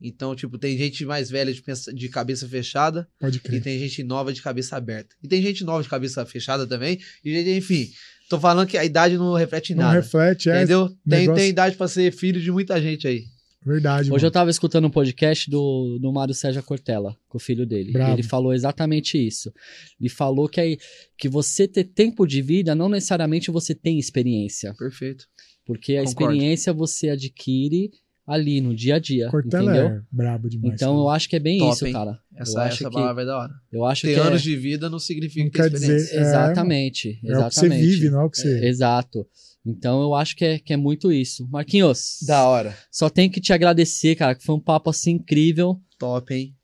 [0.00, 1.62] Então, tipo, tem gente mais velha de,
[1.94, 3.08] de cabeça fechada
[3.50, 5.16] e tem gente nova de cabeça aberta.
[5.22, 7.00] E tem gente nova de cabeça fechada também.
[7.24, 7.90] E, enfim,
[8.28, 10.00] tô falando que a idade não reflete Não nada.
[10.00, 10.88] reflete, é entendeu?
[11.08, 13.24] Tem, negócio- tem idade pra ser filho de muita gente aí.
[13.64, 14.10] verdade.
[14.12, 14.30] Hoje eu mano.
[14.32, 17.92] tava escutando um podcast do, do Mário Sérgio Cortella, com o filho dele.
[17.92, 18.12] Brabo.
[18.12, 19.52] Ele falou exatamente isso.
[20.00, 20.78] Ele falou que, aí,
[21.16, 24.74] que você ter tempo de vida, não necessariamente você tem experiência.
[24.74, 25.24] Perfeito.
[25.66, 26.32] Porque a Concordo.
[26.34, 27.90] experiência você adquire
[28.26, 29.28] ali no dia a dia.
[29.30, 29.86] Cortella entendeu?
[29.88, 30.74] é brabo demais.
[30.74, 31.92] Então eu acho que é bem Top, isso, hein?
[31.92, 32.18] cara.
[32.36, 33.52] Essa, eu acho essa que, palavra é da hora.
[33.72, 36.04] eu acho Ter que anos é, de vida não significa Não ter quer experiência.
[36.06, 37.32] dizer- É, exatamente, é o que você
[37.66, 37.86] exatamente.
[37.86, 38.66] vive, não é o que você.
[38.66, 39.26] Exato.
[39.66, 41.48] Então eu acho que é, que é muito isso.
[41.50, 42.76] Marquinhos, Da hora.
[42.90, 45.80] só tenho que te agradecer, cara, que foi um papo assim incrível.
[45.98, 46.54] Top, hein?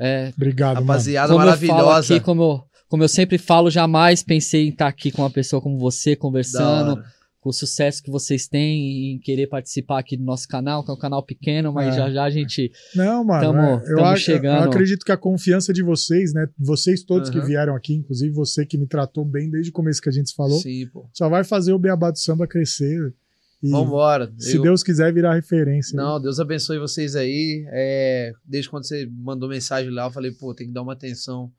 [0.00, 0.86] É, Obrigado, mano.
[0.88, 2.14] Rapaziada como eu falo maravilhosa.
[2.16, 5.60] aqui, como eu, como eu sempre falo, jamais pensei em estar aqui com uma pessoa
[5.62, 7.02] como você, Da conversando,
[7.48, 10.98] o sucesso que vocês têm em querer participar aqui do nosso canal, que é um
[10.98, 11.98] canal pequeno, mas É.
[11.98, 12.70] já já a gente.
[12.94, 14.62] Não, mano, Tamo- é, eu, tamo ac- chegando.
[14.64, 16.46] eu acredito que a confiança de vocês, né?
[16.58, 17.46] Vocês todos que Aham.
[17.46, 20.58] vieram aqui, inclusive você que me tratou bem desde o começo que a gente falou,
[20.60, 21.08] Sim, pô.
[21.12, 23.14] só vai fazer o Beabá do Samba crescer.
[23.60, 24.32] E Vambora.
[24.38, 25.96] se Eu- Deus quiser virar referência.
[25.96, 27.66] Não, Deus abençoe vocês aí.
[27.72, 31.50] É, desde quando você mandou mensagem lá, eu falei, pô, tem que dar uma atenção.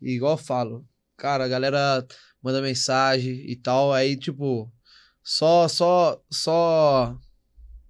[0.00, 0.82] E igual eu falo,
[1.14, 2.06] cara, a galera
[2.42, 4.72] manda mensagem e tal, aí, tipo,
[5.22, 7.16] só, só, só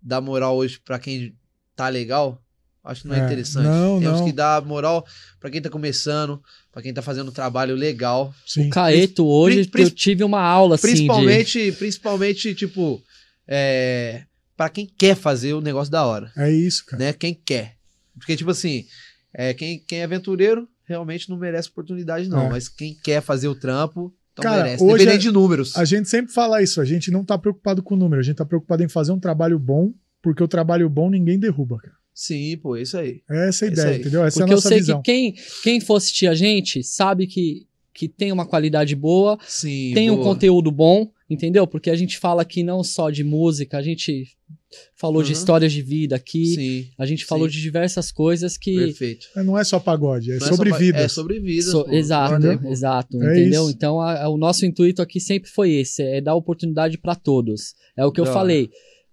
[0.00, 1.34] dar moral hoje pra quem
[1.74, 2.42] tá legal,
[2.84, 3.64] acho que não é, É, interessante.
[3.64, 4.26] não, Temos não.
[4.26, 5.06] que dar moral
[5.40, 8.34] pra quem tá começando, pra quem tá fazendo um trabalho legal.
[8.46, 8.68] Sim.
[8.70, 10.88] Caeto, hoje eu tive uma aula assim.
[10.88, 13.02] de- Principalmente, principalmente, tipo,
[13.46, 14.24] é,
[14.56, 16.32] para quem quer fazer o negócio da hora.
[16.36, 17.02] É isso, cara.
[17.04, 17.12] né?
[17.12, 17.76] Quem quer.
[18.18, 18.86] Porque, tipo assim,
[19.34, 22.46] é, quem, quem é aventureiro realmente não merece oportunidade, não.
[22.46, 22.50] É.
[22.50, 24.12] Mas quem quer fazer o trampo,
[24.42, 24.82] Cara, merece.
[24.84, 25.76] hoje Independente a- de números.
[25.76, 28.36] A gente sempre fala isso, a gente não tá preocupado com o número, a gente
[28.36, 31.94] tá preocupado em fazer um trabalho bom, porque o trabalho bom ninguém derruba, cara.
[32.14, 33.22] Sim, pô, isso aí.
[33.30, 34.00] É essa a Isso ideia, aí.
[34.00, 34.24] entendeu?
[34.24, 35.00] Essa Porque é a eu nossa sei visão.
[35.02, 39.92] que quem, quem for assistir a gente sabe que, que tem uma qualidade boa, Sim.
[39.94, 40.26] tem um boa.
[40.28, 41.66] conteúdo bom, entendeu?
[41.66, 44.36] Porque a gente fala aqui não só de música, a gente
[44.96, 45.32] falou de Uhum.
[45.32, 47.54] histórias de vida aqui, Sim, a gente falou Sim.
[47.56, 48.74] de diversas coisas que.
[48.76, 49.26] perfeito.
[49.34, 51.02] Mas Não é só pagode, é Não sobre vidas.
[51.02, 51.66] É sobre vidas.
[51.70, 51.92] So- pô.
[51.92, 52.68] exato, pô.
[52.68, 53.62] exato, É entendeu?
[53.64, 53.70] isso.
[53.72, 57.74] Então a- a- o nosso intuito aqui sempre foi esse, é dar oportunidade pra todos.
[57.96, 58.40] É o que eu Da hora.
[58.40, 58.70] falei.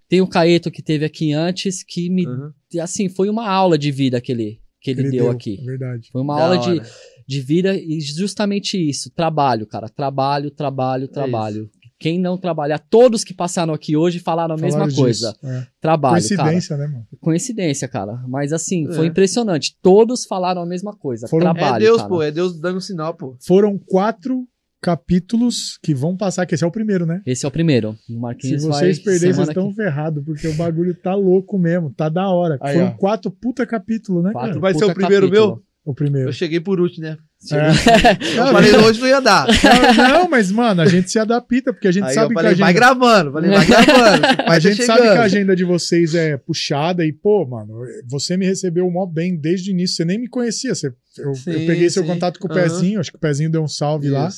[0.08, 2.50] Tem o Caeto que teve aqui antes que me, Uhum.
[2.82, 5.60] assim, foi uma aula de vida que ele, que ele, deu, aqui.
[5.62, 6.10] É verdade.
[6.12, 6.90] Foi uma Da aula de, hora.
[7.28, 11.70] de vida e justamente isso, trabalho, cara, trabalho, trabalho, trabalho.
[12.00, 15.32] Quem não trabalhar, todos que passaram aqui hoje falaram a mesma Falaram coisa.
[15.34, 15.68] disso, é.
[15.82, 16.38] Trabalho, cara.
[16.44, 17.08] Coincidência, né, mano?
[17.20, 18.24] Coincidência, cara.
[18.28, 18.94] Mas assim, É.
[18.94, 19.76] foi impressionante.
[19.82, 21.28] Todos falaram a mesma coisa.
[21.28, 22.10] Foram- Trabalho, É Deus, cara.
[22.10, 23.36] pô, é Deus dando sinal, pô.
[23.46, 24.48] Foram quatro
[24.82, 27.22] capítulos que vão passar, que esse é o primeiro, né?
[27.26, 27.92] Esse é o primeiro.
[27.92, 31.60] O Se Marquinhos vocês vai perderem, vocês estão que- ferrados, porque o bagulho tá louco
[31.60, 32.58] mesmo, tá da hora.
[32.62, 32.92] Aí, Foram ó.
[32.92, 34.60] quatro puta capítulos, né, Quatro cara?
[34.62, 35.64] Vai ser o primeiro capítulo.
[35.86, 36.30] O primeiro.
[36.30, 37.18] Eu cheguei por último, né?
[37.52, 38.36] É.
[38.38, 39.48] Eu falei, hoje não ia dar.
[39.96, 42.54] Não, não, mas, mano, a gente se adapta, porque a gente Aí sabe eu falei,
[42.56, 43.32] que a vai agenda, gravando.
[43.32, 44.28] Falei, vai gravando.
[44.28, 45.14] que o pai a tá gente sabe chegando.
[45.14, 49.38] que a agenda de vocês é puxada e, pô, mano, você me recebeu mó bem
[49.38, 50.76] desde o início, você nem me conhecia.
[50.76, 52.10] Você, eu, eu Sim, peguei seu sim.
[52.10, 52.62] contato com o Aham.
[52.62, 54.30] Pezinho, acho que o Pezinho deu um salve lá.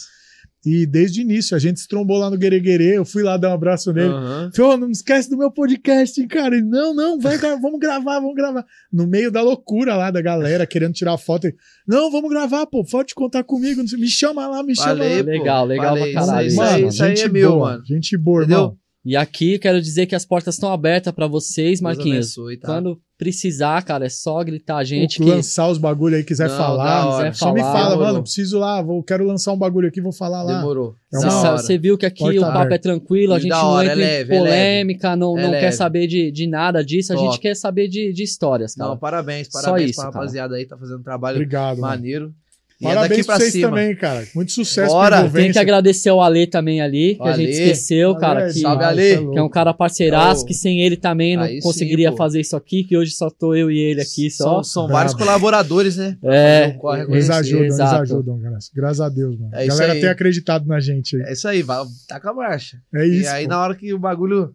[0.64, 3.50] E desde o início, a gente se trombou lá no Guereguerê, eu fui lá dar
[3.50, 4.10] um abraço nele.
[4.14, 4.52] Aham.
[4.56, 6.56] Falei, "Ô, não esquece do meu podcast, hein, cara.
[6.56, 8.64] Ele, não, não, vai, vamos gravar, vamos gravar.
[8.94, 11.46] No meio da loucura lá da galera, querendo tirar foto.
[11.48, 11.56] Ele,
[11.88, 13.82] não, vamos gravar, pô, pode contar comigo.
[13.98, 15.24] Me chama lá, me chama Falei, lá.
[15.24, 15.30] pô.
[15.32, 16.48] Legal, legal Falei, pra caralho.
[16.48, 17.86] Isso aí, Mano, isso aí gente é meu, boa, mano.
[17.86, 18.58] Gente boa, Entendeu?
[18.60, 18.78] irmão.
[19.04, 22.38] E aqui quero dizer que as portas estão abertas pra vocês, Deus Marquinhos.
[22.38, 22.68] abençoe, tá?
[22.68, 26.50] Quando precisar, cara, é só gritar a gente Ou que lançar os bagulho aí, quiser
[26.50, 27.18] Não, falar.
[27.18, 28.08] quiser Só me falar, fala, demorou.
[28.14, 30.58] mano, preciso lá, vou, quero lançar um bagulho aqui, vou falar lá.
[30.58, 30.96] Demorou.
[31.14, 32.76] É Você viu que aqui Porta o papo aberta.
[32.76, 35.52] é tranquilo, a gente não hora, é entra leve, em é polêmica, não, É não
[35.52, 35.72] quer leve.
[35.74, 37.28] saber de, de nada disso, a Top.
[37.28, 38.90] gente quer saber de, de histórias, cara.
[38.90, 40.16] Não, parabéns, Só parabéns isso, pra cara.
[40.16, 42.34] rapaziada aí, tá fazendo um trabalho Obrigado, mano.
[42.82, 43.70] É Parabéns daqui pra vocês cima.
[43.70, 44.28] também, cara.
[44.34, 45.30] Muito sucesso Bora.
[45.30, 47.52] Tem que agradecer o Ale também ali, que O a gente Ale.
[47.52, 49.02] esqueceu, cara, Ale, que, Salve, Ale.
[49.02, 52.18] é que é um cara parceiraço, que sem ele também não Aí sim, conseguiria pô.
[52.18, 54.56] fazer isso aqui, que hoje só tô eu e ele aqui só.
[54.56, 56.18] São, são vários colaboradores, né?
[56.24, 56.76] É,
[57.10, 58.58] Eles ajudam, eles ajudam, cara.
[58.76, 59.52] Graças a Deus, mano.
[59.54, 61.24] É a galera tem acreditado na gente aí.
[61.24, 62.78] É isso aí, vai, taca a marcha.
[62.94, 63.24] É isso.
[63.24, 63.50] e aí, pô.
[63.50, 64.54] na hora que o bagulho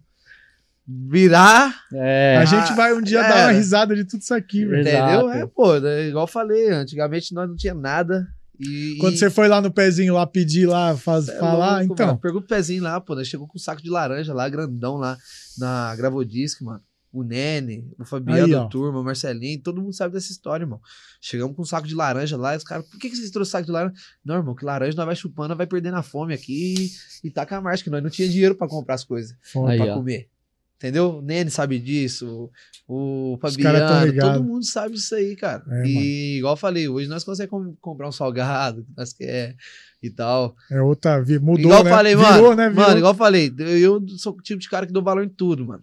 [0.87, 2.37] virar, é.
[2.41, 3.29] A gente vai um dia é.
[3.29, 4.83] dar uma risada de tudo isso aqui, velho.
[4.83, 5.31] Entendeu?
[5.31, 8.27] É, pô, é igual eu falei, antigamente nós não tinha nada.
[8.59, 11.93] E, Quando e- você foi lá no pezinho lá pedir lá, faz, é falar, louco,
[11.93, 12.07] então.
[12.07, 12.19] mano.
[12.19, 13.15] Pergunta o pezinho lá, pô.
[13.15, 15.19] Nós chegou com um saco de laranja lá, grandão lá,
[15.59, 16.81] na Gravodisc, mano.
[17.13, 20.81] O Nene, o Fabiano Aí, turma, o Marcelinho, todo mundo sabe dessa história, irmão.
[21.19, 23.61] Chegamos com um saco de laranja lá, e os caras, por que, que vocês trouxeram
[23.61, 23.95] saco de laranja?
[24.23, 26.91] Não, irmão, que laranja nós vai chupando, nós vai perdendo a fome aqui
[27.25, 29.95] e taca a marcha, que nós não tinha dinheiro pra comprar as coisas, ó.
[29.95, 30.29] comer.
[30.77, 31.19] Entendeu?
[31.19, 32.51] O Nene sabe disso,
[32.87, 35.65] o Fabiano, todo mundo sabe disso aí, cara.
[35.71, 39.57] É, e igual eu falei, hoje nós conseguimos com- comprar um salgado, que nós quer
[40.03, 40.55] e tal.
[40.71, 41.19] É outra.
[41.23, 41.91] vi- Mudou, igual né?
[41.91, 42.55] eu falei, Virou, mano.
[42.57, 42.69] né?
[42.69, 42.85] Virou.
[42.87, 45.65] Mano, igual eu falei, eu sou o tipo de cara que dou valor em tudo,
[45.65, 45.83] mano.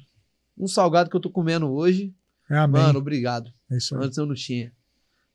[0.56, 2.14] Um salgado que eu tô comendo hoje,
[2.48, 2.80] É, amém.
[2.80, 3.52] mano, obrigado.
[3.72, 4.06] É isso aí.
[4.06, 4.72] Antes eu não tinha.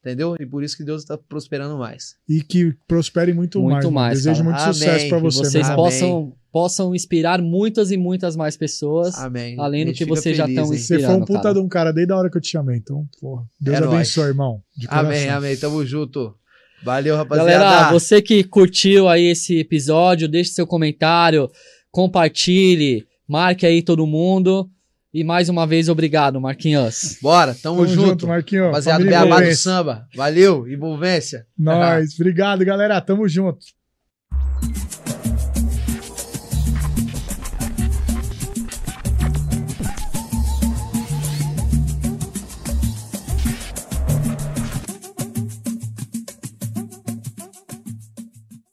[0.00, 0.36] Entendeu?
[0.38, 2.14] E por isso que Deus tá prosperando mais.
[2.28, 3.84] E que prospere muito, Muito mais.
[3.84, 3.94] mano.
[3.94, 4.44] mais, Desejo cara.
[4.50, 4.72] muito Amém.
[4.72, 5.74] sucesso pra Que você, vocês mano.
[5.74, 5.84] Amém.
[5.84, 9.14] possam, possam inspirar muitas e muitas mais pessoas.
[9.18, 9.57] Amém.
[9.59, 10.78] Além do que vocês já feliz, tão hein?
[10.78, 11.55] Você foi um inspirando, puta cara.
[11.55, 12.76] de um cara desde a hora que eu te chamei.
[12.76, 13.44] Então, porra.
[13.61, 13.92] Deus É nóis.
[13.94, 14.62] abençoe, irmão.
[14.76, 15.09] De coração.
[15.11, 15.57] Amém, amém.
[15.57, 16.34] Tamo junto.
[16.82, 17.51] Valeu, rapaziada.
[17.51, 21.51] Galera, você que curtiu aí esse episódio, deixe seu comentário,
[21.90, 24.70] compartilhe, marque aí todo mundo.
[25.12, 27.18] E mais uma vez, obrigado, Marquinhos.
[27.22, 28.09] Bora, tamo, Tamo junto.
[28.11, 28.66] junto, Marquinhos.
[28.66, 30.07] Rapaziada, Família Beabá do samba.
[30.14, 31.46] Valeu, envolvência.
[31.59, 32.14] Nós.
[32.14, 33.01] Obrigado, galera.
[33.01, 33.59] Tamo junto.